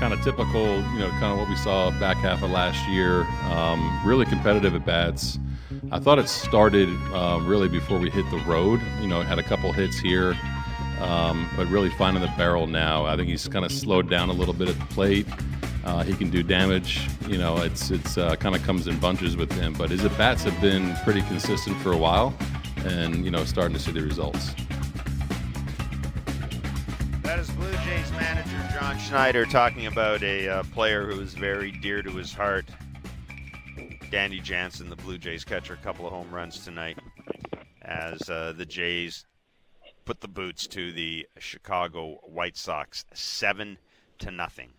Kind 0.01 0.15
of 0.15 0.23
typical, 0.23 0.65
you 0.95 0.99
know, 0.99 1.11
kind 1.11 1.27
of 1.27 1.39
what 1.39 1.49
we 1.49 1.57
saw 1.57 1.91
back 2.01 2.17
half 2.17 2.43
of 2.43 2.51
last 2.51 2.89
year. 2.89 3.25
Um, 3.51 4.01
really 4.03 4.25
competitive 4.25 4.75
at 4.75 4.87
bats. 4.87 5.39
I 5.93 5.99
thought 5.99 6.19
it 6.19 6.27
started 6.27 6.89
um, 7.13 7.47
really 7.47 7.69
before 7.69 7.99
we 7.99 8.09
hit 8.09 8.29
the 8.31 8.39
road. 8.39 8.81
You 9.03 9.09
know, 9.09 9.21
had 9.21 9.39
a 9.39 9.43
couple 9.43 9.71
hits 9.73 9.99
here, 9.99 10.35
um, 11.01 11.51
but 11.55 11.69
really 11.69 11.91
finding 11.91 12.23
the 12.23 12.33
barrel 12.39 12.67
now. 12.67 13.05
I 13.05 13.15
think 13.15 13.29
he's 13.29 13.47
kind 13.47 13.63
of 13.65 13.71
slowed 13.71 14.09
down 14.09 14.31
a 14.31 14.33
little 14.33 14.55
bit 14.55 14.71
at 14.71 14.79
the 14.79 14.87
plate. 14.87 15.27
Uh, 15.85 16.03
he 16.03 16.15
can 16.15 16.31
do 16.31 16.43
damage. 16.43 17.07
You 17.29 17.37
know, 17.37 17.59
it's 17.59 17.91
it's 17.91 18.17
uh, 18.17 18.37
kind 18.37 18.57
of 18.57 18.63
comes 18.63 18.87
in 18.87 18.99
bunches 19.01 19.37
with 19.37 19.53
him. 19.53 19.75
But 19.75 19.91
his 19.91 20.03
at 20.03 20.17
bats 20.17 20.45
have 20.45 20.59
been 20.63 20.97
pretty 21.05 21.21
consistent 21.23 21.77
for 21.83 21.93
a 21.93 21.99
while, 21.99 22.35
and 22.87 23.23
you 23.23 23.31
know, 23.31 23.45
starting 23.45 23.75
to 23.75 23.83
see 23.83 23.93
the 23.93 24.01
results. 24.01 24.55
That 27.23 27.39
is 27.39 27.51
Blue 27.51 27.71
Jays 27.85 28.11
manager 28.13 28.60
John 28.81 28.99
Schneider 28.99 29.45
talking 29.45 29.89
about 29.89 30.23
a 30.23 30.49
uh, 30.49 30.63
player 30.73 31.05
who 31.05 31.21
is 31.21 31.35
very 31.35 31.71
dear 31.71 32.01
to 32.01 32.11
his 32.13 32.33
heart. 32.33 32.65
Danny 34.11 34.41
Jansen, 34.41 34.89
the 34.89 34.97
Blue 34.97 35.19
Jays 35.19 35.45
catcher, 35.45 35.75
a 35.75 35.77
couple 35.77 36.07
of 36.07 36.13
home 36.15 36.31
runs 36.31 36.65
tonight 36.65 36.99
as 37.83 38.31
uh, 38.31 38.55
the 38.57 38.65
Jays 38.65 39.27
put 40.07 40.23
the 40.23 40.29
boots 40.29 40.67
to 40.69 40.93
the 40.93 41.27
Chicago 41.39 42.21
White 42.23 42.57
Sox 42.57 43.05
seven 43.13 43.77
to 44.19 44.31
nothing 44.31 44.71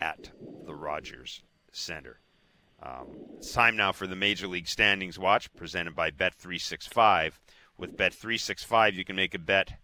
at 0.00 0.32
the 0.66 0.74
Rogers 0.74 1.44
Centre. 1.70 2.18
Um, 2.82 3.06
it's 3.36 3.52
time 3.52 3.76
now 3.76 3.92
for 3.92 4.08
the 4.08 4.16
Major 4.16 4.48
League 4.48 4.66
Standings 4.66 5.16
Watch 5.16 5.48
presented 5.54 5.94
by 5.94 6.10
Bet365. 6.10 7.34
With 7.78 7.96
Bet365, 7.96 8.94
you 8.94 9.04
can 9.04 9.14
make 9.14 9.34
a 9.34 9.38
bet 9.38 9.74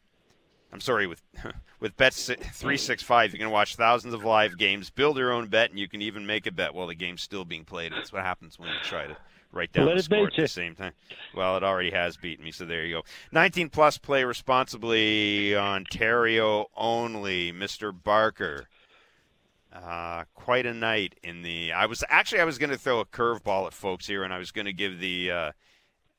I'm 0.73 0.81
sorry, 0.81 1.07
with 1.07 1.23
with 1.81 1.97
Bet 1.97 2.15
three 2.15 2.77
six 2.77 3.03
five, 3.03 3.33
you 3.33 3.39
can 3.39 3.51
watch 3.51 3.77
thousands 3.77 4.15
of 4.15 4.25
live 4.25 4.57
games, 4.59 4.91
build 4.91 5.17
your 5.17 5.33
own 5.33 5.49
bet, 5.49 5.71
and 5.71 5.79
you 5.79 5.89
can 5.89 6.03
even 6.03 6.27
make 6.27 6.47
a 6.47 6.53
bet 6.53 6.75
while 6.75 6.87
the 6.87 6.95
game's 6.95 7.23
still 7.23 7.45
being 7.45 7.65
played. 7.65 7.93
That's 7.93 8.13
what 8.13 8.23
happens 8.23 8.59
when 8.59 8.69
you 8.69 8.77
try 8.83 9.07
to 9.07 9.17
write 9.53 9.73
down 9.73 9.87
Let 9.87 9.97
the 9.97 10.03
score 10.05 10.27
at 10.29 10.37
the 10.37 10.47
same 10.47 10.77
time. 10.77 10.93
Well, 11.35 11.57
it 11.57 11.65
already 11.65 11.91
has 11.91 12.17
beaten 12.17 12.45
me, 12.45 12.53
so 12.53 12.65
there 12.65 12.85
you 12.85 12.97
go. 12.97 13.03
19 13.33 13.69
plus, 13.71 13.99
play 13.99 14.23
responsibly. 14.23 15.57
Ontario 15.57 16.67
only. 16.77 17.53
Mr. 17.53 17.93
Barker, 17.93 18.69
Uh, 19.73 20.25
quite 20.35 20.67
a 20.67 20.75
night 20.75 21.15
in 21.23 21.43
the. 21.43 21.73
I 21.73 21.87
was 21.87 22.05
actually 22.09 22.41
I 22.41 22.45
was 22.45 22.59
going 22.59 22.71
to 22.71 22.79
throw 22.79 23.01
a 23.01 23.05
curveball 23.05 23.67
at 23.67 23.73
folks 23.73 24.07
here, 24.07 24.23
and 24.25 24.33
I 24.33 24.39
was 24.39 24.51
going 24.53 24.67
to 24.67 24.73
give 24.73 24.99
the 25.01 25.31
uh, 25.31 25.53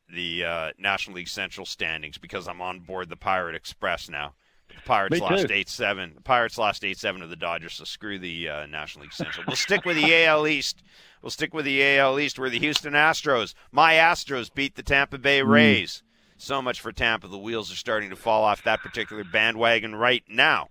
the 0.10 0.43
uh, 0.43 0.72
National 0.77 1.15
League 1.15 1.27
Central 1.29 1.65
standings 1.65 2.17
because 2.17 2.48
I'm 2.48 2.62
on 2.62 2.79
board 2.79 3.10
the 3.10 3.15
Pirate 3.15 3.55
Express 3.55 4.10
now. 4.10 4.34
The 4.83 4.88
Pirates 4.88 5.19
lost 5.19 5.51
eight 5.51 5.69
seven. 5.69 6.13
The 6.15 6.21
Pirates 6.21 6.57
lost 6.57 6.83
eight 6.83 6.97
seven 6.97 7.21
to 7.21 7.27
the 7.27 7.35
Dodgers, 7.35 7.73
so 7.73 7.83
screw 7.83 8.17
the 8.17 8.50
uh, 8.50 8.65
National 8.65 9.03
League 9.03 9.13
Central. 9.13 9.45
We'll 9.47 9.55
stick 9.55 9.85
with 9.85 9.95
the 9.97 10.13
AL 10.25 10.47
East. 10.47 10.81
We'll 11.21 11.29
stick 11.29 11.53
with 11.53 11.65
the 11.65 11.97
AL 11.97 12.19
East, 12.19 12.39
where 12.39 12.50
the 12.50 12.59
Houston 12.59 12.93
Astros, 12.93 13.53
my 13.71 13.93
Astros, 13.93 14.53
beat 14.53 14.75
the 14.75 14.83
Tampa 14.83 15.17
Bay 15.17 15.43
Rays. 15.43 16.01
Mm. 16.03 16.41
So 16.41 16.61
much 16.61 16.81
for 16.81 16.91
Tampa. 16.91 17.27
The 17.27 17.38
wheels 17.38 17.71
are 17.71 17.75
starting 17.75 18.09
to 18.09 18.15
fall 18.15 18.43
off 18.43 18.63
that 18.63 18.81
particular 18.81 19.23
bandwagon 19.23 19.95
right 19.95 20.23
now. 20.27 20.69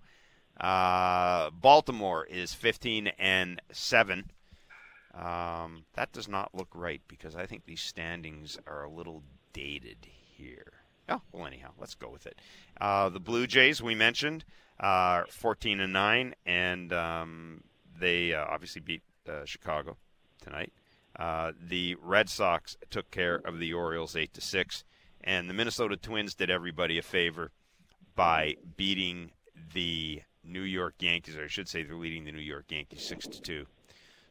Uh, 0.61 1.51
Baltimore 1.51 2.27
is 2.27 2.53
15 2.53 3.13
and 3.19 3.63
7. 3.71 4.31
Um, 5.15 5.85
that 5.95 6.13
does 6.13 6.29
not 6.29 6.55
look 6.55 6.69
right 6.75 7.01
because 7.07 7.37
I 7.37 7.47
think 7.47 7.65
these 7.65 7.81
standings 7.81 8.59
are 8.67 8.85
a 8.85 8.91
little 8.91 9.23
dated 9.53 9.99
here. 10.09 10.80
Oh, 11.11 11.21
well, 11.33 11.47
anyhow, 11.47 11.71
let's 11.79 11.95
go 11.97 12.09
with 12.09 12.27
it. 12.27 12.39
Uh, 12.81 13.09
the 13.09 13.19
Blue 13.19 13.47
Jays, 13.49 13.83
we 13.83 13.97
mentioned, 13.97 14.45
uh, 14.79 15.25
14 15.29 15.81
and 15.81 15.93
9, 15.93 16.35
and 16.47 16.93
um, 16.93 17.65
they 17.99 18.33
uh, 18.33 18.45
obviously 18.49 18.81
beat 18.81 19.03
uh, 19.29 19.45
Chicago 19.45 19.97
tonight. 20.41 20.73
Uh, 21.17 21.51
the 21.61 21.97
Red 22.01 22.29
Sox 22.29 22.77
took 22.91 23.11
care 23.11 23.41
of 23.45 23.59
the 23.59 23.73
Orioles 23.73 24.15
8 24.15 24.33
to 24.35 24.41
6, 24.41 24.85
and 25.23 25.51
the 25.51 25.55
Minnesota 25.55 25.97
Twins 25.97 26.35
did 26.35 26.49
everybody 26.49 26.97
a 26.97 27.03
favor 27.03 27.51
by 28.15 28.55
beating 28.77 29.33
the 29.75 30.23
New 30.45 30.63
York 30.63 30.95
Yankees, 31.01 31.37
or 31.37 31.45
I 31.45 31.49
should 31.49 31.69
say, 31.69 31.83
they're 31.83 31.97
leading 31.97 32.25
the 32.25 32.33
New 32.33 32.39
York 32.39 32.67
Yankees 32.71 33.03
six 33.03 33.27
to 33.27 33.43
two. 33.43 33.67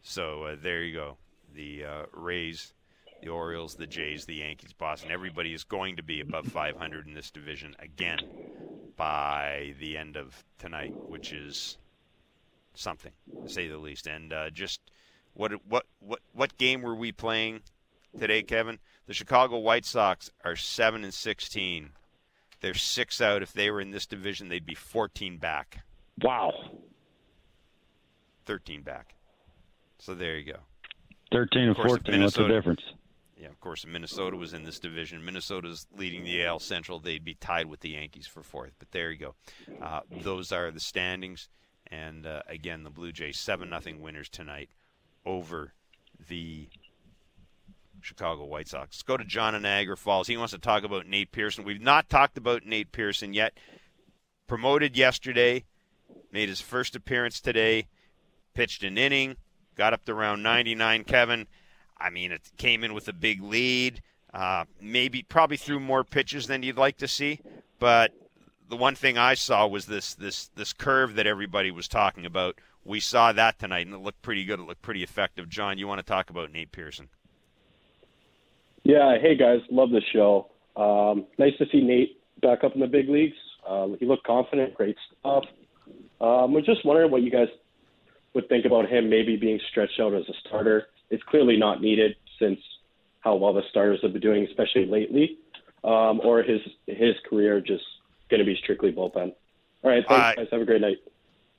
So 0.02 0.44
uh, 0.44 0.56
there 0.62 0.82
you 0.82 0.96
go. 0.96 1.18
The 1.54 1.84
Rays, 2.14 2.74
the 3.22 3.30
Orioles, 3.30 3.76
the 3.76 3.88
Jays, 3.88 4.26
the 4.26 4.36
Yankees, 4.36 4.74
Boston. 4.74 5.12
Everybody 5.12 5.54
is 5.54 5.64
going 5.64 5.98
to 5.98 6.04
be 6.04 6.22
above 6.22 6.48
500 6.48 7.08
in 7.08 7.14
this 7.14 7.32
division 7.32 7.76
again 7.80 8.20
by 8.96 9.74
the 9.80 9.98
end 9.98 10.18
of 10.18 10.44
tonight, 10.58 10.94
which 11.08 11.32
is 11.32 11.78
something 12.74 13.12
to 13.44 13.50
say 13.50 13.68
the 13.68 13.78
least. 13.78 14.08
And 14.08 14.34
uh, 14.34 14.50
just 14.50 14.82
what 15.34 15.54
what 15.68 15.86
what 16.00 16.20
what 16.34 16.58
game 16.58 16.82
were 16.82 16.96
we 16.96 17.12
playing 17.12 17.62
today, 18.18 18.44
Kevin? 18.44 18.80
The 19.08 19.14
Chicago 19.14 19.58
White 19.58 19.86
Sox 19.86 20.30
are 20.44 20.56
seven 20.56 21.04
and 21.04 21.14
16. 21.14 21.92
They're 22.62 22.74
six 22.74 23.22
out. 23.22 23.42
If 23.42 23.54
they 23.54 23.72
were 23.72 23.82
in 23.82 23.92
this 23.92 24.06
division, 24.06 24.50
they'd 24.50 24.66
be 24.66 24.76
14 24.76 25.38
back. 25.38 25.80
Wow. 26.22 26.52
13 28.46 28.82
back. 28.82 29.16
So 29.98 30.14
there 30.14 30.38
you 30.38 30.54
go. 30.54 30.60
13 31.32 31.70
and 31.70 31.76
14. 31.76 32.22
What's 32.22 32.36
the 32.36 32.48
difference? 32.48 32.82
Yeah, 33.40 33.48
of 33.48 33.60
course, 33.62 33.86
Minnesota 33.86 34.36
was 34.36 34.54
in 34.54 34.66
this 34.66 34.80
division. 34.80 35.24
Minnesota's 35.24 35.88
leading 35.96 36.26
the 36.26 36.44
AL 36.44 36.60
Central. 36.60 37.00
They'd 37.00 37.24
be 37.24 37.36
tied 37.36 37.68
with 37.68 37.80
the 37.80 37.92
Yankees 37.92 38.28
for 38.28 38.44
fourth. 38.44 38.74
But 38.78 38.92
there 38.92 39.12
you 39.12 39.18
go. 39.18 39.36
Uh, 39.82 40.02
those 40.12 40.52
are 40.52 40.72
the 40.72 40.82
standings. 40.82 41.48
And 41.88 42.28
uh, 42.28 42.42
again, 42.48 42.84
the 42.84 42.90
Blue 42.90 43.14
Jays, 43.14 43.40
7 43.40 43.70
nothing 43.70 44.02
winners 44.02 44.28
tonight 44.28 44.70
over 45.26 45.74
the 46.28 46.68
Chicago 48.02 48.44
White 48.44 48.68
Sox. 48.68 48.98
Let's 48.98 49.04
go 49.04 49.16
to 49.16 49.24
John 49.24 49.56
in 49.56 49.62
Niagara 49.62 49.96
Falls. 49.96 50.28
He 50.28 50.36
wants 50.36 50.52
to 50.52 50.60
talk 50.60 50.84
about 50.84 51.08
Nate 51.08 51.32
Pearson. 51.32 51.64
We've 51.64 51.82
not 51.82 52.10
talked 52.10 52.38
about 52.38 52.66
Nate 52.66 52.92
Pearson 52.92 53.34
yet. 53.34 53.54
Promoted 54.48 54.98
yesterday 54.98 55.64
made 56.32 56.50
his 56.50 56.62
first 56.62 56.96
appearance 56.96 57.40
today, 57.40 57.88
pitched 58.54 58.84
an 58.84 58.98
inning, 58.98 59.38
got 59.76 59.94
up 59.94 60.06
to 60.06 60.12
around 60.12 60.44
99. 60.44 61.04
Kevin, 61.06 61.48
I 62.00 62.10
mean, 62.10 62.32
it 62.32 62.42
came 62.58 62.84
in 62.84 62.94
with 62.94 63.08
a 63.08 63.14
big 63.14 63.42
lead. 63.42 64.02
Uh, 64.34 64.66
maybe 64.80 65.24
probably 65.24 65.58
threw 65.58 65.80
more 65.80 66.04
pitches 66.04 66.48
than 66.48 66.62
you'd 66.62 66.78
like 66.78 66.98
to 66.98 67.08
see, 67.08 67.40
but 67.80 68.12
the 68.70 68.78
one 68.78 68.94
thing 68.94 69.18
I 69.18 69.34
saw 69.34 69.66
was 69.66 69.88
this 69.88 70.14
this 70.14 70.50
this 70.56 70.72
curve 70.72 71.16
that 71.16 71.26
everybody 71.26 71.72
was 71.72 71.88
talking 71.88 72.26
about. 72.26 72.56
We 72.86 73.00
saw 73.00 73.32
that 73.34 73.58
tonight, 73.60 73.88
and 73.88 73.96
it 73.96 74.02
looked 74.02 74.22
pretty 74.22 74.46
good. 74.46 74.60
It 74.60 74.68
looked 74.68 74.84
pretty 74.84 75.04
effective. 75.04 75.50
John, 75.50 75.78
you 75.78 75.88
want 75.88 76.00
to 76.00 76.06
talk 76.06 76.30
about 76.30 76.52
Nate 76.52 76.72
Pearson? 76.72 77.10
Yeah. 78.84 79.18
Hey 79.20 79.36
guys, 79.36 79.62
love 79.72 79.90
the 79.90 80.02
show. 80.14 80.50
Um, 80.76 81.26
nice 81.38 81.58
to 81.58 81.66
see 81.72 81.82
Nate 81.82 82.22
back 82.42 82.64
up 82.64 82.76
in 82.76 82.82
the 82.82 82.88
big 82.88 83.10
leagues. 83.10 83.36
Um, 83.68 83.98
he 84.00 84.06
looked 84.06 84.26
confident, 84.26 84.76
great 84.76 84.96
stuff. 85.20 85.44
Um, 86.22 86.54
we're 86.54 86.62
just 86.62 86.86
wondering 86.86 87.12
what 87.12 87.24
you 87.24 87.32
guys 87.32 87.48
would 88.34 88.48
think 88.48 88.66
about 88.66 88.88
him 88.88 89.10
maybe 89.10 89.36
being 89.36 89.60
stretched 89.72 90.00
out 90.00 90.14
as 90.14 90.24
a 90.30 90.34
starter. 90.48 90.88
It's 91.10 91.24
clearly 91.24 91.58
not 91.58 91.82
needed 91.82 92.16
since 92.40 92.60
how 93.22 93.36
well 93.36 93.54
the 93.54 93.64
starters 93.70 94.00
have 94.02 94.14
been 94.14 94.22
doing, 94.22 94.46
especially 94.46 94.86
lately. 94.86 95.38
Um, 95.84 96.20
or 96.24 96.44
his 96.44 96.60
his 96.88 97.16
career 97.30 97.62
just 97.62 97.84
going 98.30 98.40
to 98.40 98.46
be 98.46 98.56
strictly 98.62 98.92
bullpen. 98.92 99.34
All 99.82 99.92
right, 99.92 100.04
thanks, 100.08 100.38
uh, 100.38 100.42
guys. 100.42 100.48
Have 100.52 100.62
a 100.62 100.66
great 100.66 100.82
night. 100.82 100.98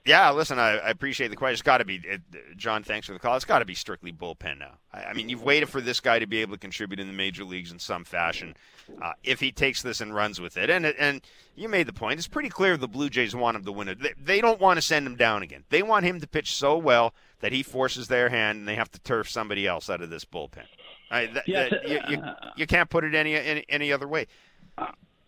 Yeah, 0.04 0.30
listen, 0.30 0.58
I, 0.58 0.78
I 0.78 0.90
appreciate 0.90 1.28
the 1.28 1.36
question. 1.36 1.54
It's 1.54 1.62
got 1.62 1.78
to 1.78 1.84
be, 1.84 2.00
it, 2.02 2.22
John, 2.56 2.82
thanks 2.82 3.06
for 3.06 3.12
the 3.12 3.18
call. 3.18 3.36
It's 3.36 3.44
got 3.44 3.58
to 3.58 3.66
be 3.66 3.74
strictly 3.74 4.12
bullpen 4.12 4.58
now. 4.58 4.78
I, 4.92 5.04
I, 5.04 5.12
mean, 5.12 5.28
you've 5.28 5.42
waited 5.42 5.68
for 5.68 5.82
this 5.82 6.00
guy 6.00 6.18
to 6.18 6.26
be 6.26 6.40
able 6.40 6.54
to 6.54 6.58
contribute 6.58 7.00
in 7.00 7.06
the 7.06 7.12
major 7.12 7.44
leagues 7.44 7.70
in 7.70 7.78
some 7.78 8.04
fashion. 8.04 8.56
Uh, 9.02 9.12
if 9.22 9.40
he 9.40 9.52
takes 9.52 9.82
this 9.82 10.00
and 10.00 10.14
runs 10.14 10.40
with 10.40 10.56
it, 10.56 10.70
and 10.70 10.86
and 10.86 11.20
you 11.54 11.68
made 11.68 11.86
the 11.86 11.92
point, 11.92 12.18
it's 12.18 12.26
pretty 12.26 12.48
clear 12.48 12.76
the 12.76 12.88
Blue 12.88 13.10
Jays 13.10 13.36
want 13.36 13.56
him 13.56 13.64
to 13.64 13.72
win 13.72 13.88
it. 13.88 14.00
They, 14.00 14.14
they 14.18 14.40
don't 14.40 14.60
want 14.60 14.78
to 14.78 14.82
send 14.82 15.06
him 15.06 15.16
down 15.16 15.42
again. 15.42 15.64
They 15.68 15.82
want 15.82 16.06
him 16.06 16.20
to 16.20 16.26
pitch 16.26 16.54
so 16.54 16.78
well 16.78 17.14
that 17.40 17.52
he 17.52 17.62
forces 17.62 18.08
their 18.08 18.30
hand 18.30 18.58
and 18.58 18.68
they 18.68 18.76
have 18.76 18.90
to 18.92 19.00
turf 19.00 19.28
somebody 19.28 19.66
else 19.66 19.90
out 19.90 20.00
of 20.00 20.10
this 20.10 20.24
bullpen. 20.24 20.64
Right, 21.10 21.32
that, 21.34 21.46
yes, 21.46 21.70
that, 21.70 21.88
you, 21.88 22.00
you, 22.08 22.22
you, 22.56 22.66
can't 22.66 22.88
put 22.88 23.02
it 23.02 23.14
any, 23.16 23.34
any, 23.34 23.64
any 23.68 23.92
other 23.92 24.06
way. 24.06 24.26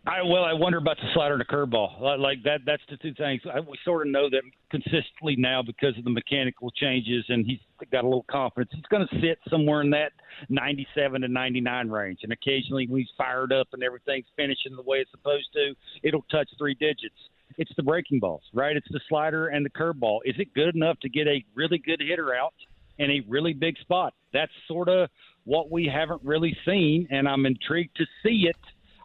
I 0.05 0.21
well, 0.23 0.45
I 0.45 0.53
wonder 0.53 0.79
about 0.79 0.97
the 0.97 1.07
slider 1.15 1.35
and 1.35 1.41
the 1.41 1.45
curveball. 1.45 2.19
Like 2.19 2.43
that, 2.43 2.63
that's 2.67 2.83
the 2.91 2.97
two 2.97 3.15
things. 3.15 3.41
I, 3.53 3.61
we 3.61 3.79
sort 3.85 4.05
of 4.05 4.13
know 4.13 4.29
that 4.31 4.43
consistently 4.69 5.37
now 5.39 5.63
because 5.63 5.97
of 5.97 6.03
the 6.03 6.11
mechanical 6.11 6.73
changes, 6.73 7.25
and 7.29 7.47
he's 7.47 7.61
got 7.93 8.03
a 8.03 8.09
little 8.09 8.27
confidence. 8.29 8.73
He's 8.75 8.85
going 8.91 9.07
to 9.07 9.21
sit 9.21 9.39
somewhere 9.49 9.81
in 9.81 9.91
that 9.91 10.11
97 10.49 11.21
to 11.21 11.29
99 11.29 11.89
range, 11.89 12.21
and 12.25 12.33
occasionally 12.33 12.89
when 12.89 13.03
he's 13.03 13.11
fired 13.17 13.53
up 13.53 13.69
and 13.75 13.85
everything's 13.85 14.27
finishing 14.35 14.75
the 14.75 14.83
way 14.83 14.99
it's 14.99 15.11
supposed 15.13 15.53
to, 15.53 15.75
it'll 16.03 16.25
touch 16.33 16.49
three 16.59 16.75
digits. 16.75 17.15
It's 17.57 17.73
the 17.77 17.85
breaking 17.85 18.19
balls, 18.19 18.43
right? 18.53 18.77
It's 18.77 18.89
the 18.91 19.01
slider 19.09 19.49
and 19.49 19.65
the 19.65 19.71
curveball. 19.71 20.21
Is 20.25 20.35
it 20.39 20.53
good 20.53 20.75
enough 20.75 20.99
to 21.01 21.09
get 21.09 21.29
a 21.29 21.45
really 21.55 21.79
good 21.79 22.03
hitter 22.05 22.35
out 22.35 22.55
in 22.99 23.09
a 23.09 23.23
really 23.29 23.53
big 23.53 23.79
spot? 23.79 24.15
That's 24.33 24.53
sort 24.67 24.89
of 24.89 25.11
what 25.45 25.71
we 25.71 25.87
haven't 25.87 26.23
really 26.25 26.57
seen, 26.67 27.07
and 27.11 27.29
I'm 27.29 27.47
intrigued 27.47 27.97
to 27.99 28.05
see 28.25 28.49
it 28.49 28.57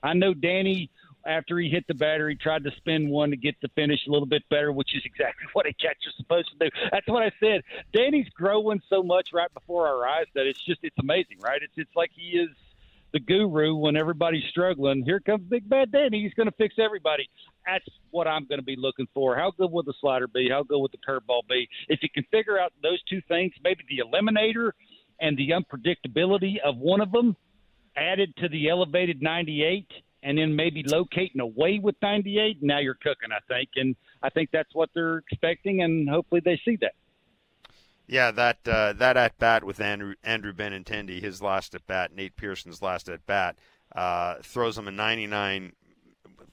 I 0.07 0.13
know 0.13 0.33
Danny 0.33 0.89
after 1.25 1.59
he 1.59 1.69
hit 1.69 1.85
the 1.87 1.93
batter, 1.93 2.29
he 2.29 2.35
tried 2.35 2.63
to 2.63 2.71
spin 2.77 3.09
one 3.09 3.31
to 3.31 3.37
get 3.37 3.55
the 3.61 3.67
finish 3.75 3.99
a 4.07 4.11
little 4.11 4.27
bit 4.27 4.43
better, 4.49 4.71
which 4.71 4.95
is 4.95 5.03
exactly 5.05 5.45
what 5.53 5.65
a 5.65 5.73
catcher's 5.73 6.15
supposed 6.17 6.49
to 6.57 6.69
do. 6.69 6.75
That's 6.91 7.07
what 7.07 7.23
I 7.23 7.31
said. 7.39 7.61
Danny's 7.93 8.29
growing 8.29 8.81
so 8.89 9.03
much 9.03 9.29
right 9.33 9.53
before 9.53 9.87
our 9.87 10.07
eyes 10.07 10.27
that 10.35 10.47
it's 10.47 10.63
just 10.63 10.79
it's 10.83 10.97
amazing, 10.99 11.39
right? 11.39 11.61
It's 11.61 11.73
it's 11.75 11.95
like 11.95 12.11
he 12.15 12.37
is 12.37 12.49
the 13.13 13.19
guru 13.19 13.75
when 13.75 13.95
everybody's 13.95 14.43
struggling. 14.49 15.03
Here 15.03 15.19
comes 15.19 15.43
Big 15.43 15.67
Bad 15.67 15.91
Danny. 15.91 16.23
He's 16.23 16.33
going 16.33 16.49
to 16.49 16.55
fix 16.57 16.75
everybody. 16.77 17.29
That's 17.65 17.85
what 18.11 18.27
I'm 18.27 18.45
going 18.45 18.59
to 18.59 18.65
be 18.65 18.75
looking 18.77 19.07
for. 19.13 19.35
How 19.35 19.51
good 19.51 19.71
will 19.71 19.83
the 19.83 19.93
slider 19.99 20.27
be? 20.27 20.49
How 20.49 20.63
good 20.63 20.79
will 20.79 20.89
the 20.89 20.97
curveball 20.97 21.47
be? 21.49 21.67
If 21.87 22.03
you 22.03 22.09
can 22.13 22.25
figure 22.31 22.59
out 22.59 22.73
those 22.81 23.01
two 23.03 23.21
things, 23.27 23.53
maybe 23.63 23.83
the 23.89 24.03
eliminator 24.03 24.71
and 25.19 25.37
the 25.37 25.51
unpredictability 25.51 26.57
of 26.63 26.77
one 26.77 27.01
of 27.01 27.11
them 27.11 27.35
added 27.97 28.35
to 28.37 28.49
the 28.49 28.69
elevated 28.69 29.21
98 29.21 29.87
and 30.23 30.37
then 30.37 30.55
maybe 30.55 30.83
locating 30.85 31.41
away 31.41 31.79
with 31.79 31.95
98 32.01 32.57
now 32.61 32.79
you're 32.79 32.95
cooking 32.95 33.29
i 33.31 33.39
think. 33.47 33.69
And 33.75 33.95
i 34.23 34.29
think 34.29 34.49
that's 34.51 34.73
what 34.73 34.89
they're 34.93 35.17
expecting 35.17 35.81
and 35.81 36.09
hopefully 36.09 36.41
they 36.43 36.59
see 36.63 36.77
that. 36.77 36.93
Yeah 38.07 38.31
that 38.31 38.59
uh, 38.67 38.93
that 38.93 39.17
at 39.17 39.37
bat 39.37 39.63
with 39.63 39.79
andrew 39.79 40.13
andrew 40.23 40.53
benintendi 40.53 41.21
his 41.21 41.41
last 41.41 41.75
at 41.75 41.85
bat 41.87 42.15
nate 42.15 42.35
pearson's 42.35 42.81
last 42.81 43.09
at 43.09 43.25
bat 43.25 43.57
uh, 43.95 44.35
throws 44.43 44.77
him 44.77 44.87
a 44.87 44.91
99 44.91 45.73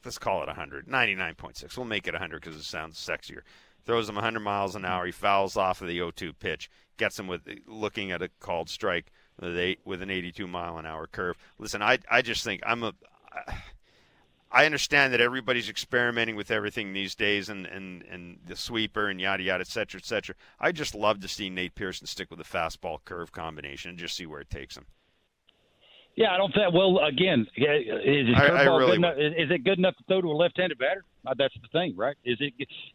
let's 0.04 0.18
call 0.18 0.42
it 0.42 0.46
100 0.46 0.87
99.6 0.87 1.76
we'll 1.76 1.87
make 1.87 2.07
it 2.07 2.14
100 2.14 2.40
because 2.40 2.57
it 2.57 2.64
sounds 2.64 2.98
sexier. 2.98 3.40
Throws 3.87 4.09
him 4.09 4.14
100 4.14 4.40
miles 4.40 4.76
an 4.76 4.87
hour. 4.87 5.04
He 5.04 5.12
fouls 5.12 5.59
off 5.59 5.83
of 5.83 5.88
the 5.88 5.98
0-2 5.98 6.33
pitch 6.38 6.70
gets 6.96 7.18
him 7.18 7.26
with 7.26 7.42
looking 7.66 8.12
at 8.12 8.22
a 8.22 8.30
called 8.40 8.68
strike 8.68 9.11
with, 9.40 9.57
eight, 9.57 9.81
with 9.85 10.03
an 10.03 10.11
82 10.11 10.47
mile 10.47 10.79
an 10.79 10.87
hour 10.87 11.07
curve. 11.07 11.37
Listen, 11.59 11.83
I 11.83 11.99
I 12.11 12.23
just 12.23 12.44
think 12.44 12.62
I'm 12.66 12.83
a 12.83 12.92
I 14.55 14.66
understand 14.66 15.12
that 15.12 15.20
everybody's 15.20 15.68
experimenting 15.68 16.37
with 16.37 16.53
everything 16.53 16.92
these 16.92 17.16
days 17.16 17.49
and, 17.49 17.66
and, 17.66 18.05
and 18.05 18.38
the 18.47 18.55
sweeper 18.55 19.09
and 19.09 19.20
yada 19.20 19.42
yada, 19.42 19.62
et 19.62 19.66
cetera, 19.66 19.99
et 19.99 20.05
cetera. 20.05 20.37
I 20.61 20.70
just 20.70 20.94
love 20.94 21.20
to 21.20 21.29
see 21.29 21.51
Nate 21.51 21.75
Pearson 21.75 22.07
stick 22.07 22.31
with 22.31 22.38
the 22.38 22.44
fastball 22.44 22.99
curve 23.05 23.33
combination 23.33 23.90
and 23.90 23.99
just 23.99 24.16
see 24.16 24.27
where 24.27 24.40
it 24.40 24.51
takes 24.51 24.77
him. 24.77 24.87
Yeah, 26.14 26.33
I 26.33 26.37
don't 26.37 26.55
think. 26.55 26.73
Well, 26.73 27.01
again, 27.01 27.49
is 27.57 28.29
his 28.29 28.37
curveball 28.37 28.79
really 28.79 28.90
good 28.92 28.99
enough? 28.99 29.16
Is 29.18 29.51
it 29.51 29.64
good 29.64 29.79
enough 29.79 29.97
to 29.97 30.05
throw 30.05 30.20
to 30.20 30.29
a 30.29 30.37
left-handed 30.37 30.79
batter? 30.79 31.05
Uh, 31.27 31.35
that's 31.37 31.55
the 31.61 31.66
thing, 31.73 31.97
right? 31.97 32.14
Is 32.25 32.37
it? 32.40 32.53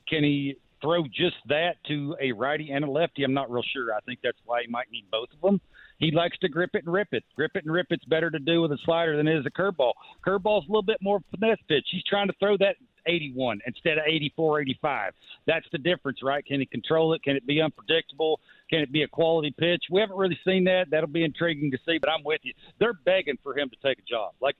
Can 0.07 0.23
he? 0.23 0.55
throw 0.81 1.03
just 1.03 1.35
that 1.47 1.75
to 1.87 2.15
a 2.21 2.31
righty 2.31 2.71
and 2.71 2.85
a 2.85 2.89
lefty, 2.89 3.23
I'm 3.23 3.33
not 3.33 3.51
real 3.51 3.63
sure. 3.73 3.93
I 3.93 3.99
think 4.01 4.19
that's 4.23 4.37
why 4.45 4.61
he 4.61 4.67
might 4.67 4.89
need 4.91 5.05
both 5.11 5.29
of 5.33 5.41
them. 5.41 5.59
He 5.99 6.11
likes 6.11 6.37
to 6.39 6.49
grip 6.49 6.71
it 6.73 6.85
and 6.85 6.93
rip 6.93 7.09
it. 7.11 7.23
Grip 7.35 7.51
it 7.55 7.65
and 7.65 7.73
rip 7.73 7.87
it's 7.89 8.05
better 8.05 8.31
to 8.31 8.39
do 8.39 8.61
with 8.61 8.71
a 8.71 8.77
slider 8.85 9.17
than 9.17 9.27
it 9.27 9.37
is 9.37 9.45
a 9.45 9.51
curveball. 9.51 9.93
Curveball's 10.25 10.65
a 10.65 10.71
little 10.71 10.81
bit 10.81 10.97
more 11.01 11.19
finesse 11.31 11.59
pitch. 11.67 11.85
He's 11.91 12.03
trying 12.03 12.27
to 12.27 12.33
throw 12.39 12.57
that 12.57 12.75
81 13.05 13.59
instead 13.65 13.97
of 13.97 14.05
84, 14.07 14.61
85. 14.61 15.13
That's 15.45 15.65
the 15.71 15.77
difference, 15.77 16.19
right? 16.23 16.45
Can 16.45 16.59
he 16.59 16.65
control 16.65 17.13
it? 17.13 17.23
Can 17.23 17.35
it 17.35 17.45
be 17.45 17.61
unpredictable? 17.61 18.39
Can 18.69 18.79
it 18.79 18.91
be 18.91 19.03
a 19.03 19.07
quality 19.07 19.53
pitch? 19.57 19.83
We 19.91 19.99
haven't 19.99 20.17
really 20.17 20.39
seen 20.45 20.63
that. 20.65 20.85
That'll 20.91 21.07
be 21.07 21.23
intriguing 21.23 21.71
to 21.71 21.77
see, 21.85 21.97
but 21.97 22.09
I'm 22.09 22.23
with 22.23 22.41
you. 22.43 22.53
They're 22.79 22.93
begging 22.93 23.37
for 23.43 23.57
him 23.57 23.69
to 23.69 23.75
take 23.87 23.99
a 23.99 24.09
job. 24.09 24.33
Like, 24.41 24.55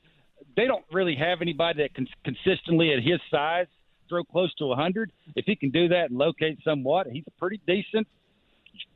they 0.56 0.66
don't 0.66 0.86
really 0.92 1.16
have 1.16 1.42
anybody 1.42 1.84
that 1.84 1.94
can 1.94 2.08
consistently 2.24 2.92
at 2.94 3.04
his 3.04 3.20
size 3.32 3.68
throw 4.10 4.24
close 4.24 4.54
to 4.56 4.66
100. 4.66 5.12
If 5.36 5.46
he 5.46 5.56
can 5.56 5.70
do 5.70 5.88
that 5.90 6.10
and 6.10 6.18
locate 6.18 6.60
somewhat, 6.64 7.08
he's 7.08 7.26
a 7.28 7.40
pretty 7.40 7.62
decent 7.68 8.08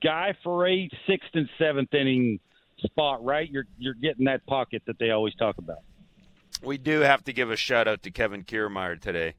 guy 0.02 0.36
for 0.44 0.68
a 0.68 0.90
sixth 1.08 1.30
and 1.34 1.50
seventh 1.58 1.94
inning 1.94 2.40
spot, 2.80 3.24
right? 3.24 3.50
You're 3.50 3.68
you're 3.78 3.94
getting 3.94 4.26
that 4.26 4.46
pocket 4.46 4.84
that 4.88 5.00
they 5.00 5.12
always 5.12 5.36
talk 5.36 5.58
about. 5.58 5.80
We 6.62 6.78
do 6.78 7.02
have 7.02 7.24
to 7.26 7.34
give 7.34 7.52
a 7.52 7.56
shout 7.56 7.88
out 7.88 8.04
to 8.04 8.12
Kevin 8.12 8.44
Kiermaier 8.44 9.00
today 9.00 9.36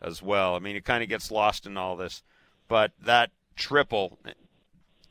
as 0.00 0.22
well. 0.22 0.54
I 0.54 0.58
mean, 0.58 0.76
it 0.76 0.84
kind 0.84 1.02
of 1.02 1.08
gets 1.08 1.30
lost 1.30 1.66
in 1.66 1.76
all 1.76 1.96
this, 1.96 2.22
but 2.68 2.92
that 3.02 3.30
triple 3.54 4.18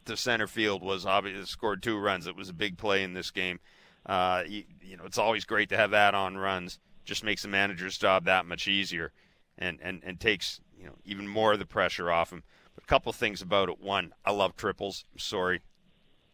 to 0.05 0.15
center 0.15 0.47
field 0.47 0.83
was 0.83 1.05
obviously 1.05 1.45
scored 1.45 1.81
two 1.81 1.97
runs. 1.97 2.27
It 2.27 2.35
was 2.35 2.49
a 2.49 2.53
big 2.53 2.77
play 2.77 3.03
in 3.03 3.13
this 3.13 3.31
game. 3.31 3.59
Uh, 4.05 4.43
you, 4.47 4.63
you, 4.81 4.97
know, 4.97 5.05
it's 5.05 5.17
always 5.17 5.45
great 5.45 5.69
to 5.69 5.77
have 5.77 5.91
that 5.91 6.13
on 6.13 6.37
runs. 6.37 6.79
Just 7.03 7.23
makes 7.23 7.41
the 7.41 7.47
manager's 7.47 7.97
job 7.97 8.25
that 8.25 8.45
much 8.45 8.67
easier, 8.67 9.11
and 9.57 9.79
and 9.81 10.01
and 10.03 10.19
takes 10.19 10.59
you 10.77 10.85
know 10.85 10.95
even 11.05 11.27
more 11.27 11.53
of 11.53 11.59
the 11.59 11.65
pressure 11.65 12.11
off 12.11 12.31
him. 12.31 12.43
But 12.75 12.83
a 12.83 12.87
couple 12.87 13.11
things 13.13 13.41
about 13.41 13.69
it. 13.69 13.81
One, 13.81 14.13
I 14.23 14.31
love 14.31 14.55
triples. 14.55 15.05
I'm 15.13 15.19
sorry, 15.19 15.61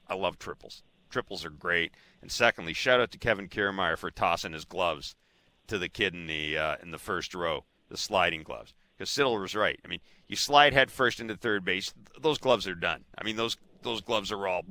I 0.07 0.15
love 0.15 0.39
triples. 0.39 0.83
Triples 1.09 1.45
are 1.45 1.49
great. 1.49 1.93
And 2.21 2.31
secondly, 2.31 2.73
shout 2.73 2.99
out 2.99 3.11
to 3.11 3.17
Kevin 3.17 3.47
Kiermaier 3.47 3.97
for 3.97 4.11
tossing 4.11 4.53
his 4.53 4.65
gloves 4.65 5.15
to 5.67 5.77
the 5.77 5.89
kid 5.89 6.13
in 6.13 6.27
the 6.27 6.57
uh, 6.57 6.75
in 6.81 6.91
the 6.91 6.97
first 6.97 7.33
row, 7.33 7.65
the 7.89 7.97
sliding 7.97 8.43
gloves. 8.43 8.73
Because 8.97 9.09
Siddall 9.09 9.39
was 9.39 9.55
right. 9.55 9.79
I 9.83 9.87
mean, 9.87 9.99
you 10.27 10.35
slide 10.35 10.73
head 10.73 10.91
first 10.91 11.19
into 11.19 11.35
third 11.35 11.65
base, 11.65 11.93
those 12.19 12.37
gloves 12.37 12.67
are 12.67 12.75
done. 12.75 13.05
I 13.17 13.23
mean, 13.23 13.35
those 13.35 13.57
those 13.81 14.01
gloves 14.01 14.31
are 14.31 14.47
all 14.47 14.63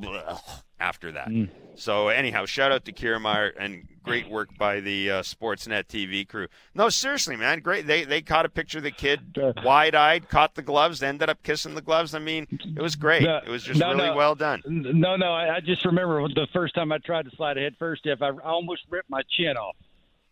after 0.80 1.12
that. 1.12 1.28
Mm. 1.28 1.48
So 1.76 2.08
anyhow, 2.08 2.46
shout 2.46 2.72
out 2.72 2.84
to 2.86 2.92
Kiermaier 2.92 3.52
and 3.58 3.86
great 4.02 4.28
work 4.28 4.50
by 4.58 4.80
the 4.80 5.10
uh, 5.10 5.22
Sportsnet 5.22 5.84
TV 5.84 6.28
crew. 6.28 6.48
No, 6.74 6.88
seriously, 6.88 7.36
man, 7.36 7.60
great. 7.60 7.86
They 7.86 8.04
they 8.04 8.22
caught 8.22 8.44
a 8.44 8.48
picture 8.48 8.78
of 8.78 8.84
the 8.84 8.90
kid, 8.90 9.38
wide 9.64 9.94
eyed, 9.94 10.28
caught 10.28 10.54
the 10.54 10.62
gloves, 10.62 11.02
ended 11.02 11.30
up 11.30 11.42
kissing 11.42 11.74
the 11.74 11.82
gloves. 11.82 12.14
I 12.14 12.18
mean, 12.18 12.46
it 12.50 12.82
was 12.82 12.96
great. 12.96 13.22
No, 13.22 13.38
it 13.38 13.48
was 13.48 13.62
just 13.62 13.80
no, 13.80 13.92
really 13.92 14.08
no. 14.08 14.16
well 14.16 14.34
done. 14.34 14.62
No, 14.66 15.16
no, 15.16 15.32
I, 15.32 15.56
I, 15.56 15.60
just 15.60 15.84
remember 15.84 16.26
the 16.28 16.48
first 16.52 16.74
time 16.74 16.92
I 16.92 16.98
tried 16.98 17.30
to 17.30 17.36
slide 17.36 17.56
a 17.56 17.60
head 17.60 17.76
first. 17.78 18.02
If 18.04 18.20
I, 18.22 18.28
I 18.28 18.38
almost 18.40 18.82
ripped 18.90 19.10
my 19.10 19.22
chin 19.30 19.56
off. 19.56 19.76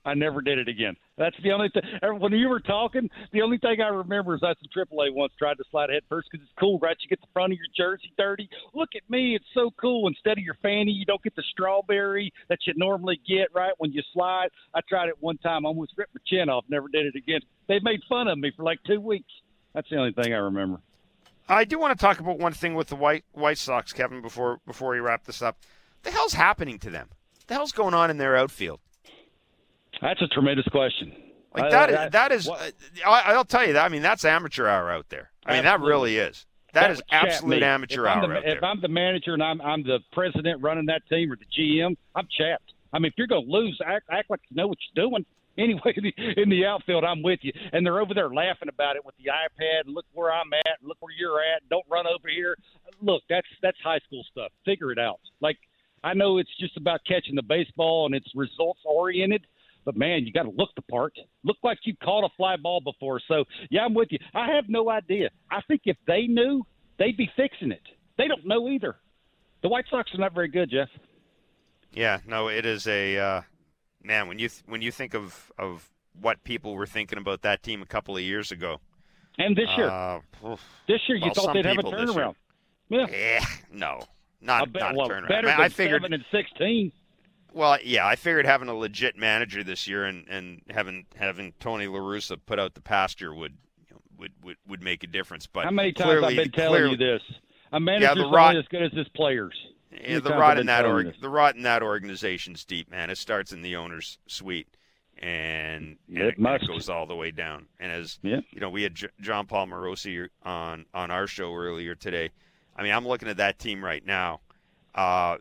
I 0.09 0.15
never 0.15 0.41
did 0.41 0.59
it 0.59 0.69
again. 0.69 0.97
That's 1.19 1.37
the 1.43 1.53
only 1.53 1.69
thing. 1.69 1.83
When 2.19 2.33
you 2.33 2.49
were 2.49 2.61
talking, 2.61 3.11
the 3.33 3.43
only 3.43 3.59
thing 3.59 3.83
I 3.83 3.89
remember 3.89 4.35
is 4.35 4.41
that's 4.41 4.59
the 4.63 4.69
AAA 4.69 5.13
once 5.13 5.35
tried 5.39 5.59
to 5.59 5.65
slide 5.71 5.91
head 5.91 6.03
first 6.09 6.29
because 6.31 6.43
it's 6.45 6.59
cool, 6.59 6.79
right? 6.79 6.97
You 7.01 7.09
get 7.09 7.21
the 7.21 7.27
front 7.35 7.53
of 7.53 7.59
your 7.59 7.67
jersey 7.77 8.11
dirty. 8.17 8.49
Look 8.73 8.91
at 8.97 9.03
me, 9.11 9.35
it's 9.35 9.45
so 9.53 9.71
cool. 9.79 10.09
Instead 10.09 10.39
of 10.39 10.45
your 10.45 10.57
fanny, 10.63 10.93
you 10.93 11.05
don't 11.05 11.23
get 11.23 11.37
the 11.37 11.43
strawberry 11.51 12.33
that 12.49 12.61
you 12.67 12.73
normally 12.77 13.21
get, 13.29 13.49
right? 13.55 13.73
When 13.77 13.93
you 13.93 14.03
slide, 14.15 14.49
I 14.75 14.81
tried 14.89 15.11
it 15.11 15.17
one 15.21 15.37
time, 15.39 15.67
I 15.67 15.69
almost 15.69 15.93
ripped 15.97 16.15
my 16.15 16.21
chin 16.27 16.49
off. 16.49 16.65
Never 16.71 16.89
did 16.89 17.05
it 17.05 17.15
again. 17.15 17.41
They 17.67 17.79
made 17.81 18.01
fun 18.09 18.29
of 18.29 18.39
me 18.39 18.51
for 18.57 18.63
like 18.63 18.79
two 18.87 19.01
weeks. 19.01 19.31
That's 19.75 19.91
the 19.91 19.97
only 19.97 20.13
thing 20.13 20.33
I 20.33 20.39
remember. 20.39 20.81
I 21.51 21.65
do 21.65 21.79
want 21.79 21.99
to 21.99 22.03
talk 22.03 22.19
about 22.19 22.39
one 22.39 22.53
thing 22.53 22.75
with 22.75 22.89
the 22.89 22.97
White 22.97 23.25
White 23.33 23.59
Sox, 23.59 23.93
Kevin. 23.93 24.23
Before 24.23 24.61
before 24.67 24.93
we 24.93 25.01
wrap 25.01 25.25
this 25.25 25.43
up, 25.43 25.59
the 26.03 26.11
hell's 26.11 26.33
happening 26.33 26.79
to 26.79 26.91
them? 26.91 27.11
The 27.47 27.55
hell's 27.55 27.73
going 27.73 27.95
on 27.95 28.11
in 28.11 28.17
their 28.17 28.37
outfield? 28.37 28.81
That's 30.01 30.23
a 30.23 30.29
tremendous 30.29 30.67
question. 30.67 31.13
Like 31.55 31.71
that 31.71 31.91
is 31.91 32.11
that 32.13 32.33
is. 32.33 32.49
Uh, 32.49 32.71
I, 33.07 33.37
will 33.37 33.45
tell 33.45 33.67
you 33.67 33.73
that. 33.73 33.85
I 33.85 33.89
mean, 33.89 34.03
that's 34.03 34.25
amateur 34.25 34.67
hour 34.67 34.91
out 34.91 35.09
there. 35.09 35.31
I 35.47 35.55
mean, 35.55 35.65
that 35.65 35.81
really 35.81 36.17
is. 36.17 36.47
That, 36.75 36.83
that 36.83 36.91
is 36.91 37.03
absolute 37.11 37.63
amateur 37.63 38.07
hour 38.07 38.27
the, 38.27 38.35
out 38.35 38.43
there. 38.45 38.57
If 38.59 38.63
I'm 38.63 38.81
the 38.81 38.89
manager 38.89 39.35
and 39.35 39.43
I'm 39.43 39.61
I'm 39.61 39.83
the 39.83 40.01
president 40.13 40.63
running 40.63 40.87
that 40.87 41.03
team 41.09 41.33
or 41.33 41.37
the 41.37 41.47
GM, 41.47 41.97
I'm 42.15 42.29
chapped. 42.37 42.73
I 42.93 42.99
mean, 42.99 43.11
if 43.11 43.15
you're 43.17 43.27
going 43.27 43.47
to 43.47 43.51
lose, 43.51 43.79
act, 43.85 44.07
act 44.11 44.31
like 44.31 44.41
you 44.49 44.57
know 44.57 44.69
what 44.69 44.79
you're 44.95 45.09
doing. 45.09 45.25
Anyway, 45.59 45.93
in 46.37 46.49
the 46.51 46.65
outfield, 46.65 47.03
I'm 47.03 47.21
with 47.21 47.41
you. 47.43 47.53
And 47.73 47.85
they're 47.85 47.99
over 48.01 48.15
there 48.15 48.33
laughing 48.33 48.69
about 48.69 48.95
it 48.95 49.05
with 49.05 49.17
the 49.17 49.25
iPad. 49.25 49.87
And 49.87 49.93
look 49.93 50.05
where 50.13 50.33
I'm 50.33 50.53
at. 50.53 50.77
Look 50.85 50.99
where 51.01 51.13
you're 51.13 51.41
at. 51.41 51.69
Don't 51.69 51.85
run 51.91 52.07
over 52.07 52.29
here. 52.29 52.57
Look, 53.03 53.25
that's 53.29 53.49
that's 53.61 53.77
high 53.83 53.99
school 54.07 54.25
stuff. 54.31 54.53
Figure 54.65 54.93
it 54.93 55.01
out. 55.01 55.19
Like 55.41 55.59
I 56.05 56.15
know 56.15 56.39
it's 56.39 56.57
just 56.61 56.77
about 56.77 57.01
catching 57.09 57.35
the 57.35 57.43
baseball 57.43 58.07
and 58.07 58.15
it's 58.15 58.31
results 58.37 58.79
oriented 58.85 59.49
but 59.89 59.97
man, 59.97 60.27
you 60.27 60.33
got 60.35 60.43
to 60.43 60.51
look 60.51 60.69
the 60.77 60.83
part. 60.83 61.15
Look 61.45 61.57
like 61.63 61.79
you 61.85 61.95
caught 62.05 62.23
a 62.23 62.29
fly 62.37 62.57
ball 62.57 62.83
before. 62.83 63.23
So 63.27 63.47
yeah, 63.71 63.87
I'm 63.87 63.95
with 63.95 64.09
you. 64.11 64.19
I 64.35 64.53
have 64.55 64.65
no 64.69 64.91
idea. 64.91 65.31
I 65.51 65.63
think 65.67 65.81
if 65.87 65.97
they 66.07 66.27
knew, 66.27 66.63
they'd 66.99 67.17
be 67.17 67.31
fixing 67.37 67.73
it. 67.73 67.81
They 68.19 68.29
don't 68.29 68.47
know 68.47 68.69
either. 68.69 68.97
The 69.63 69.71
White 69.71 69.87
Sox 69.91 70.15
are 70.15 70.19
not 70.19 70.35
very 70.35 70.49
good, 70.49 70.71
Jeff. 70.71 70.91
Yeah, 71.95 72.19
no, 72.27 72.49
it 72.49 72.67
is 72.67 72.87
a 72.87 73.17
uh, 73.17 73.43
man 74.03 74.29
when 74.29 74.39
you 74.39 74.51
th- 74.51 74.63
when 74.67 74.83
you 74.83 74.93
think 74.93 75.15
of 75.15 75.51
of 75.59 75.89
what 76.21 76.45
people 76.45 76.75
were 76.75 76.85
thinking 76.85 77.17
about 77.17 77.41
that 77.41 77.63
team 77.63 77.81
a 77.81 77.87
couple 77.87 78.15
of 78.15 78.23
years 78.23 78.53
ago, 78.53 78.83
and 79.39 79.57
this 79.57 79.71
year, 79.79 79.89
uh, 79.89 80.21
this 80.87 81.01
year 81.09 81.17
you 81.17 81.25
well, 81.25 81.33
thought 81.33 81.55
they'd 81.55 81.65
have 81.65 81.79
a 81.79 81.83
turnaround. 81.83 82.35
Yeah. 82.91 83.07
yeah, 83.11 83.45
no, 83.73 84.03
not, 84.43 84.71
be- 84.71 84.81
not 84.81 84.95
well, 84.95 85.07
a 85.07 85.15
turnaround. 85.15 85.29
Better 85.29 85.47
Man, 85.47 85.57
than 85.57 85.65
I 85.65 85.69
figured 85.71 86.03
seven 86.03 86.13
and 86.13 86.25
sixteen. 86.31 86.93
Well, 87.53 87.79
yeah, 87.83 88.07
I 88.07 88.17
figured 88.17 88.47
having 88.47 88.69
a 88.69 88.75
legit 88.75 89.17
manager 89.17 89.65
this 89.65 89.87
year 89.87 90.05
and, 90.05 90.29
and 90.29 90.63
having 90.71 91.07
having 91.17 91.55
Tony 91.61 91.87
La 91.87 91.99
Russa 91.99 92.39
put 92.45 92.59
out 92.59 92.75
the 92.75 92.81
pasture 92.81 93.35
would 93.35 93.57
you 93.89 93.95
know, 93.95 94.01
would, 94.19 94.33
would 94.43 94.57
would 94.69 94.83
make 94.83 95.03
a 95.03 95.07
difference. 95.07 95.47
But 95.47 95.65
how 95.65 95.71
many 95.71 95.93
times 95.93 96.23
I've 96.23 96.37
been 96.37 96.51
telling 96.51 96.79
clearly, 96.79 96.91
you 96.93 96.97
this? 96.97 97.23
A 97.73 97.81
manager's 97.81 98.17
yeah, 98.17 98.23
rot, 98.23 98.49
only 98.49 98.61
as 98.61 98.69
good 98.69 98.83
as 98.83 98.93
his 98.93 99.09
players. 99.09 99.55
Yeah, 99.91 100.21
the 100.21 100.31
rot 100.31 100.59
in 100.59 100.67
that 100.67 100.85
org, 100.85 101.15
the 101.21 101.29
rot 101.29 101.57
in 101.57 101.63
that 101.63 101.83
organization's 101.83 102.65
deep, 102.65 102.91
man. 102.91 103.11
It 103.11 103.19
starts 103.19 103.53
in 103.53 103.63
the 103.63 103.77
owner's 103.77 104.19
suite, 104.27 104.69
and, 105.19 105.97
and 106.09 106.19
it, 106.19 106.35
it, 106.39 106.67
goes 106.67 106.89
all 106.89 107.07
the 107.07 107.17
way 107.17 107.31
down. 107.31 107.67
And 107.81 107.91
as 107.91 108.19
yeah. 108.23 108.41
you 108.51 108.61
know, 108.61 108.71
we 108.71 108.83
had 108.83 108.95
J- 108.95 109.09
Jon 109.21 109.47
Paul 109.47 109.67
Morosi 109.67 110.29
on 110.43 110.85
on 110.93 111.11
our 111.11 111.27
show 111.27 111.55
earlier 111.55 111.95
today. 111.95 112.31
I 112.77 112.83
mean, 112.83 112.93
I'm 112.93 113.09
looking 113.09 113.29
at 113.29 113.39
that 113.39 113.59
team 113.59 113.83
right 113.83 114.05
now. 114.05 114.41
Uh, 114.95 115.39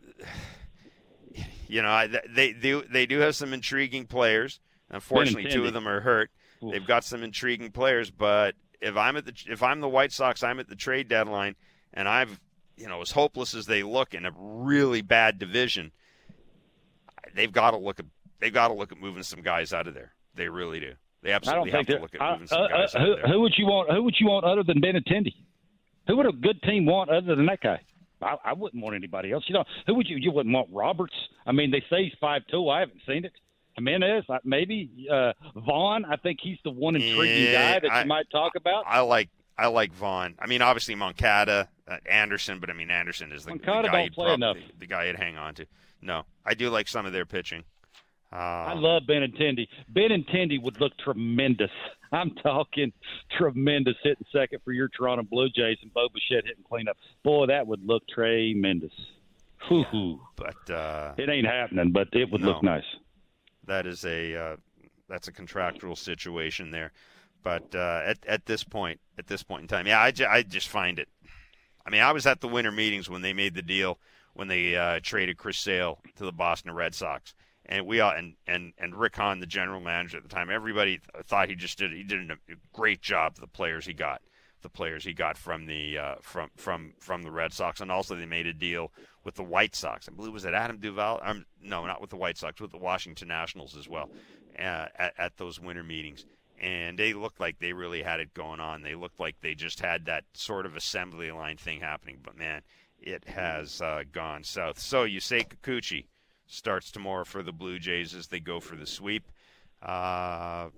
you 1.68 1.82
know, 1.82 2.08
they 2.30 2.52
do 2.52 2.82
they 2.90 3.06
do 3.06 3.18
have 3.20 3.36
some 3.36 3.52
intriguing 3.52 4.06
players. 4.06 4.60
Unfortunately, 4.90 5.50
two 5.50 5.66
of 5.66 5.74
them 5.74 5.86
are 5.86 6.00
hurt. 6.00 6.30
Oof. 6.62 6.72
They've 6.72 6.86
got 6.86 7.04
some 7.04 7.22
intriguing 7.22 7.70
players, 7.70 8.10
but 8.10 8.54
if 8.80 8.96
I'm 8.96 9.16
at 9.16 9.26
the 9.26 9.34
if 9.46 9.62
I'm 9.62 9.80
the 9.80 9.88
White 9.88 10.12
Sox, 10.12 10.42
I'm 10.42 10.60
at 10.60 10.68
the 10.68 10.76
trade 10.76 11.08
deadline, 11.08 11.56
and 11.92 12.08
I've 12.08 12.40
you 12.76 12.88
know 12.88 13.00
as 13.00 13.10
hopeless 13.10 13.54
as 13.54 13.66
they 13.66 13.82
look 13.82 14.14
in 14.14 14.24
a 14.24 14.32
really 14.36 15.02
bad 15.02 15.38
division, 15.38 15.92
they've 17.34 17.52
got 17.52 17.72
to 17.72 17.76
look 17.76 18.00
at 18.00 18.06
they've 18.40 18.52
got 18.52 18.68
to 18.68 18.74
look 18.74 18.92
at 18.92 18.98
moving 18.98 19.22
some 19.22 19.42
guys 19.42 19.72
out 19.72 19.86
of 19.86 19.94
there. 19.94 20.12
They 20.34 20.48
really 20.48 20.80
do. 20.80 20.94
They 21.22 21.32
absolutely 21.32 21.72
have 21.72 21.86
to 21.86 21.98
look 21.98 22.14
at 22.14 22.32
moving 22.32 22.46
some 22.46 22.62
uh, 22.62 22.68
guys 22.68 22.94
uh, 22.94 22.98
out 22.98 23.04
who, 23.04 23.12
of 23.12 23.18
there. 23.18 23.32
Who 23.32 23.40
would 23.40 23.54
you 23.56 23.66
want? 23.66 23.90
Who 23.90 24.02
would 24.04 24.14
you 24.18 24.26
want 24.28 24.44
other 24.44 24.62
than 24.62 24.80
Benintendi? 24.80 25.34
Who 26.06 26.16
would 26.16 26.26
a 26.26 26.32
good 26.32 26.62
team 26.62 26.86
want 26.86 27.10
other 27.10 27.34
than 27.34 27.46
that 27.46 27.60
guy? 27.60 27.80
I, 28.22 28.36
I 28.44 28.52
wouldn't 28.52 28.82
want 28.82 28.96
anybody 28.96 29.32
else. 29.32 29.44
You 29.48 29.54
know, 29.54 29.64
who 29.86 29.94
would 29.94 30.08
you? 30.08 30.16
You 30.16 30.30
wouldn't 30.32 30.54
want 30.54 30.68
Roberts. 30.72 31.14
I 31.46 31.52
mean, 31.52 31.70
they 31.70 31.82
say 31.90 32.04
he's 32.04 32.14
five 32.20 32.42
two. 32.50 32.68
I 32.68 32.80
haven't 32.80 33.00
seen 33.06 33.24
it. 33.24 33.32
Jimenez, 33.78 34.24
maybe 34.44 35.08
uh, 35.10 35.32
Vaughn. 35.54 36.04
I 36.04 36.16
think 36.16 36.40
he's 36.42 36.58
the 36.64 36.70
one 36.70 36.96
intriguing 36.96 37.52
yeah, 37.52 37.74
guy 37.74 37.80
that 37.80 37.92
I, 37.92 38.02
you 38.02 38.08
might 38.08 38.28
talk 38.30 38.52
about. 38.56 38.84
I 38.86 39.00
like 39.00 39.28
I 39.56 39.68
like 39.68 39.92
Vaughn. 39.92 40.34
I 40.38 40.46
mean, 40.46 40.62
obviously 40.62 40.94
Moncada, 40.94 41.68
uh, 41.86 41.98
Anderson, 42.10 42.58
but 42.60 42.70
I 42.70 42.72
mean 42.72 42.90
Anderson 42.90 43.32
is 43.32 43.44
the, 43.44 43.52
the 43.52 43.58
guy 43.58 44.02
you'd 44.04 44.14
probably, 44.14 44.36
the, 44.36 44.54
the, 44.78 44.86
guy 44.86 45.06
you'd 45.06 45.16
hang 45.16 45.36
on 45.36 45.54
to. 45.54 45.66
No, 46.02 46.24
I 46.44 46.54
do 46.54 46.70
like 46.70 46.88
some 46.88 47.06
of 47.06 47.12
their 47.12 47.26
pitching. 47.26 47.64
Um, 48.30 48.40
I 48.40 48.74
love 48.74 49.04
Ben 49.06 49.22
and 49.22 49.34
Benintendi. 49.34 49.68
Benintendi 49.94 50.62
would 50.62 50.80
look 50.80 50.92
tremendous. 50.98 51.70
I'm 52.12 52.34
talking 52.34 52.92
tremendous 53.38 53.96
hitting 54.02 54.26
second 54.32 54.60
for 54.64 54.72
your 54.72 54.88
Toronto 54.88 55.22
Blue 55.22 55.48
Jays 55.48 55.78
and 55.82 55.92
Bo 55.94 56.08
Bichette 56.08 56.44
hitting 56.44 56.64
cleanup. 56.68 56.98
Boy, 57.22 57.46
that 57.46 57.66
would 57.66 57.84
look 57.84 58.02
tremendous. 58.08 58.92
Whew. 59.68 60.20
But 60.36 60.70
uh, 60.70 61.14
it 61.16 61.30
ain't 61.30 61.46
happening. 61.46 61.90
But 61.90 62.08
it 62.12 62.30
would 62.30 62.42
no, 62.42 62.48
look 62.48 62.62
nice. 62.62 62.84
That 63.66 63.86
is 63.86 64.04
a 64.04 64.34
uh, 64.34 64.56
that's 65.08 65.28
a 65.28 65.32
contractual 65.32 65.96
situation 65.96 66.70
there. 66.70 66.92
But 67.42 67.74
uh, 67.74 68.02
at 68.04 68.18
at 68.26 68.46
this 68.46 68.62
point, 68.62 69.00
at 69.18 69.26
this 69.26 69.42
point 69.42 69.62
in 69.62 69.68
time, 69.68 69.86
yeah, 69.86 70.00
I 70.00 70.42
just 70.42 70.68
find 70.68 70.98
it. 70.98 71.08
I 71.86 71.90
mean, 71.90 72.02
I 72.02 72.12
was 72.12 72.26
at 72.26 72.42
the 72.42 72.48
winter 72.48 72.70
meetings 72.70 73.08
when 73.08 73.22
they 73.22 73.32
made 73.32 73.54
the 73.54 73.62
deal 73.62 73.98
when 74.34 74.48
they 74.48 74.76
uh, 74.76 75.00
traded 75.02 75.38
Chris 75.38 75.58
Sale 75.58 75.98
to 76.16 76.24
the 76.24 76.32
Boston 76.32 76.74
Red 76.74 76.94
Sox 76.94 77.34
and 77.68 77.86
we 77.86 78.00
all 78.00 78.12
and 78.12 78.34
and 78.46 78.72
and 78.78 78.94
Rick 78.94 79.16
Hahn, 79.16 79.40
the 79.40 79.46
general 79.46 79.80
manager 79.80 80.16
at 80.16 80.22
the 80.22 80.28
time, 80.28 80.50
everybody 80.50 81.00
thought 81.24 81.48
he 81.48 81.54
just 81.54 81.78
did 81.78 81.92
he 81.92 82.02
did 82.02 82.30
a 82.30 82.36
great 82.72 83.02
job 83.02 83.36
the 83.36 83.46
players 83.46 83.86
he 83.86 83.92
got. 83.92 84.22
the 84.62 84.68
players 84.68 85.04
he 85.04 85.12
got 85.12 85.36
from 85.38 85.66
the 85.66 85.98
uh, 85.98 86.14
from 86.20 86.50
from 86.56 86.92
from 86.98 87.22
the 87.22 87.30
Red 87.30 87.52
Sox, 87.52 87.80
and 87.80 87.90
also 87.92 88.14
they 88.14 88.26
made 88.26 88.46
a 88.46 88.52
deal 88.52 88.92
with 89.24 89.34
the 89.36 89.42
White 89.42 89.76
Sox. 89.76 90.08
I 90.08 90.12
believe 90.12 90.32
was 90.32 90.44
it 90.44 90.54
Adam 90.54 90.78
Duvall? 90.78 91.20
Um, 91.22 91.44
no, 91.62 91.86
not 91.86 92.00
with 92.00 92.10
the 92.10 92.16
White 92.16 92.38
Sox, 92.38 92.60
with 92.60 92.72
the 92.72 92.78
Washington 92.78 93.28
Nationals 93.28 93.76
as 93.76 93.88
well, 93.88 94.10
uh, 94.58 94.86
at, 94.96 95.14
at 95.18 95.36
those 95.36 95.60
winter 95.60 95.84
meetings. 95.84 96.24
And 96.60 96.98
they 96.98 97.12
looked 97.12 97.38
like 97.38 97.60
they 97.60 97.72
really 97.72 98.02
had 98.02 98.18
it 98.18 98.34
going 98.34 98.58
on. 98.58 98.82
They 98.82 98.96
looked 98.96 99.20
like 99.20 99.36
they 99.40 99.54
just 99.54 99.78
had 99.78 100.06
that 100.06 100.24
sort 100.34 100.66
of 100.66 100.74
assembly 100.74 101.30
line 101.30 101.56
thing 101.56 101.80
happening. 101.80 102.18
But 102.20 102.36
man, 102.36 102.62
it 103.00 103.28
has 103.28 103.80
uh, 103.80 104.02
gone 104.10 104.42
south. 104.42 104.80
So 104.80 105.04
Yusei 105.04 105.46
Kikuchi 105.46 106.06
starts 106.48 106.90
tomorrow 106.90 107.24
for 107.24 107.42
the 107.42 107.52
Blue 107.52 107.78
Jays 107.78 108.14
as 108.14 108.26
they 108.26 108.40
go 108.40 108.58
for 108.58 108.74
the 108.74 108.86
sweep. 108.86 109.30
Uh, 109.80 110.68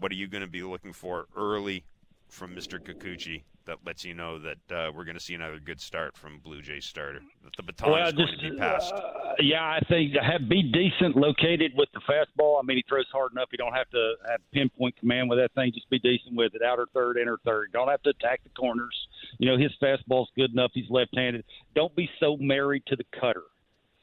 what 0.00 0.10
are 0.10 0.16
you 0.16 0.26
going 0.26 0.42
to 0.42 0.48
be 0.48 0.62
looking 0.62 0.92
for 0.92 1.26
early 1.36 1.84
from 2.28 2.54
Mr. 2.54 2.80
Kikuchi 2.80 3.42
that 3.66 3.76
lets 3.84 4.02
you 4.02 4.14
know 4.14 4.38
that 4.38 4.58
uh, 4.74 4.90
we're 4.94 5.04
going 5.04 5.16
to 5.16 5.22
see 5.22 5.34
another 5.34 5.60
good 5.60 5.80
start 5.80 6.16
from 6.16 6.38
Blue 6.38 6.62
Jays 6.62 6.86
starter? 6.86 7.20
That 7.44 7.54
the 7.56 7.62
baton 7.62 7.92
well, 7.92 8.08
is 8.08 8.14
going 8.14 8.28
just, 8.28 8.40
to 8.40 8.50
be 8.50 8.56
passed. 8.56 8.94
Uh, 8.94 9.34
yeah, 9.40 9.62
I 9.62 9.80
think 9.88 10.14
have 10.14 10.48
be 10.48 10.62
decent 10.62 11.16
located 11.16 11.72
with 11.76 11.90
the 11.92 12.00
fastball. 12.00 12.58
I 12.58 12.62
mean, 12.64 12.78
he 12.78 12.84
throws 12.88 13.06
hard 13.12 13.32
enough. 13.32 13.48
You 13.52 13.58
don't 13.58 13.74
have 13.74 13.90
to 13.90 14.14
have 14.28 14.40
pinpoint 14.52 14.96
command 14.96 15.28
with 15.28 15.38
that 15.38 15.52
thing. 15.54 15.72
Just 15.74 15.90
be 15.90 15.98
decent 15.98 16.34
with 16.34 16.54
it. 16.54 16.62
Outer 16.62 16.86
third, 16.94 17.18
inner 17.18 17.38
third. 17.44 17.72
Don't 17.72 17.88
have 17.88 18.02
to 18.02 18.10
attack 18.10 18.42
the 18.42 18.50
corners. 18.50 18.96
You 19.38 19.50
know, 19.50 19.58
his 19.58 19.72
fastball's 19.82 20.30
good 20.34 20.52
enough. 20.52 20.70
He's 20.72 20.90
left-handed. 20.90 21.44
Don't 21.74 21.94
be 21.94 22.08
so 22.18 22.36
married 22.38 22.84
to 22.86 22.96
the 22.96 23.04
cutter 23.20 23.44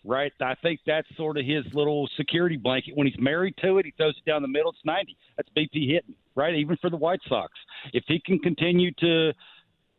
right? 0.05 0.31
I 0.41 0.55
think 0.61 0.79
that's 0.85 1.07
sort 1.17 1.37
of 1.37 1.45
his 1.45 1.65
little 1.73 2.07
security 2.15 2.57
blanket. 2.57 2.95
When 2.95 3.07
he's 3.07 3.19
married 3.19 3.55
to 3.61 3.79
it, 3.79 3.85
he 3.85 3.93
throws 3.97 4.15
it 4.17 4.29
down 4.29 4.41
the 4.41 4.47
middle. 4.47 4.71
It's 4.71 4.79
90. 4.85 5.17
That's 5.35 5.49
BP 5.57 5.91
hitting, 5.91 6.15
right? 6.35 6.55
Even 6.55 6.77
for 6.77 6.89
the 6.89 6.97
White 6.97 7.21
Sox. 7.27 7.51
If 7.93 8.03
he 8.07 8.21
can 8.23 8.39
continue 8.39 8.91
to, 8.99 9.33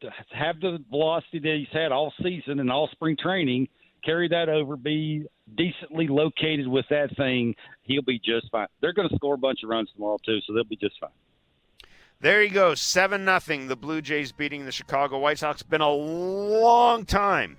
to 0.03 0.11
have 0.31 0.61
the 0.61 0.79
velocity 0.91 1.41
that 1.41 1.57
he's 1.59 1.73
had 1.73 1.93
all 1.93 2.13
season 2.23 2.61
and 2.61 2.71
all 2.71 2.89
spring 2.93 3.17
training, 3.21 3.69
carry 4.05 4.29
that 4.29 4.49
over, 4.49 4.77
be 4.77 5.27
decently 5.57 6.07
located 6.07 6.69
with 6.69 6.87
that 6.91 7.15
thing, 7.17 7.55
he'll 7.83 8.03
be 8.03 8.19
just 8.19 8.51
fine. 8.51 8.69
They're 8.81 8.93
going 8.93 9.09
to 9.09 9.17
score 9.17 9.35
a 9.35 9.39
bunch 9.39 9.61
of 9.65 9.71
runs 9.71 9.91
tomorrow, 9.95 10.19
too, 10.25 10.39
so 10.47 10.55
they'll 10.55 10.65
be 10.65 10.77
just 10.77 10.95
fine. 11.01 11.11
There 12.21 12.43
you 12.43 12.51
go, 12.51 12.75
seven 12.75 13.27
nothing. 13.27 13.69
The 13.69 13.77
Blue 13.77 14.01
Jays 14.01 14.33
beating 14.33 14.65
the 14.65 14.73
Chicago 14.73 15.19
White 15.19 15.39
Sox. 15.39 15.63
Been 15.63 15.83
a 15.83 15.91
long 15.91 17.05
time 17.05 17.59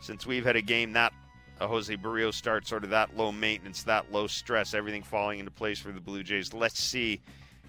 since 0.00 0.26
we've 0.26 0.44
had 0.44 0.56
a 0.56 0.62
game 0.62 0.92
that 0.94 1.12
a 1.60 1.66
Jose 1.66 1.96
Berrios 1.96 2.34
start, 2.34 2.66
sort 2.66 2.84
of 2.84 2.90
that 2.90 3.16
low 3.16 3.32
maintenance, 3.32 3.82
that 3.84 4.12
low 4.12 4.26
stress, 4.26 4.74
everything 4.74 5.02
falling 5.02 5.38
into 5.38 5.50
place 5.50 5.78
for 5.78 5.92
the 5.92 6.00
Blue 6.00 6.22
Jays. 6.22 6.52
Let's 6.52 6.80
see 6.80 7.20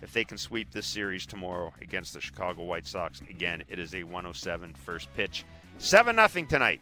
if 0.01 0.13
they 0.13 0.23
can 0.23 0.37
sweep 0.37 0.71
this 0.71 0.85
series 0.85 1.25
tomorrow 1.25 1.73
against 1.81 2.13
the 2.13 2.21
Chicago 2.21 2.63
White 2.63 2.85
Sox. 2.85 3.21
Again, 3.29 3.63
it 3.69 3.79
is 3.79 3.95
a 3.95 4.03
107 4.03 4.73
first 4.73 5.13
pitch. 5.15 5.45
7 5.77 6.15
0 6.15 6.45
tonight. 6.47 6.81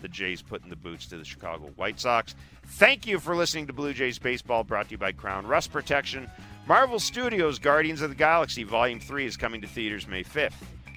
The 0.00 0.08
Jays 0.08 0.42
putting 0.42 0.68
the 0.68 0.76
boots 0.76 1.06
to 1.06 1.16
the 1.16 1.24
Chicago 1.24 1.70
White 1.76 2.00
Sox. 2.00 2.34
Thank 2.66 3.06
you 3.06 3.20
for 3.20 3.36
listening 3.36 3.68
to 3.68 3.72
Blue 3.72 3.94
Jays 3.94 4.18
Baseball, 4.18 4.64
brought 4.64 4.86
to 4.86 4.92
you 4.92 4.98
by 4.98 5.12
Krown 5.12 5.46
Rust 5.46 5.72
Protection. 5.72 6.28
Marvel 6.66 6.98
Studios 6.98 7.58
Guardians 7.58 8.02
of 8.02 8.10
the 8.10 8.16
Galaxy 8.16 8.64
Volume 8.64 9.00
3 9.00 9.26
is 9.26 9.36
coming 9.36 9.60
to 9.60 9.68
theaters 9.68 10.08
May 10.08 10.24
5th. 10.24 10.54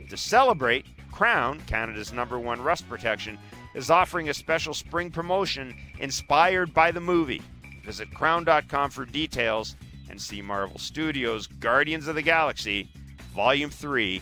To 0.10 0.18
celebrate, 0.18 0.86
Krown, 1.12 1.66
Canada's 1.66 2.14
number 2.14 2.38
one 2.38 2.62
rust 2.62 2.88
protection, 2.90 3.40
is 3.76 3.92
offering 3.92 4.30
a 4.30 4.34
special 4.34 4.74
spring 4.74 5.12
promotion 5.12 5.76
inspired 6.00 6.74
by 6.74 6.92
the 6.92 7.02
movie. 7.02 7.42
Visit 7.84 8.10
krown.com 8.12 8.90
for 8.90 9.06
details 9.06 9.76
and 10.10 10.20
see 10.20 10.42
Marvel 10.42 10.80
Studios' 10.80 11.46
Guardians 11.46 12.08
of 12.08 12.16
the 12.16 12.22
Galaxy 12.22 12.90
Volume 13.36 13.70
3 13.70 14.22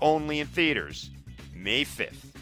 only 0.00 0.40
in 0.40 0.46
theaters 0.46 1.10
May 1.54 1.84
5th. 1.84 2.32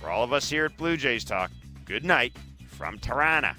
For 0.00 0.08
all 0.08 0.22
of 0.22 0.32
us 0.32 0.48
here 0.48 0.66
at 0.66 0.76
Blue 0.76 0.96
Jays 0.96 1.24
Talk, 1.24 1.50
good 1.84 2.04
night 2.04 2.34
from 2.68 2.98
Toronto. 2.98 3.50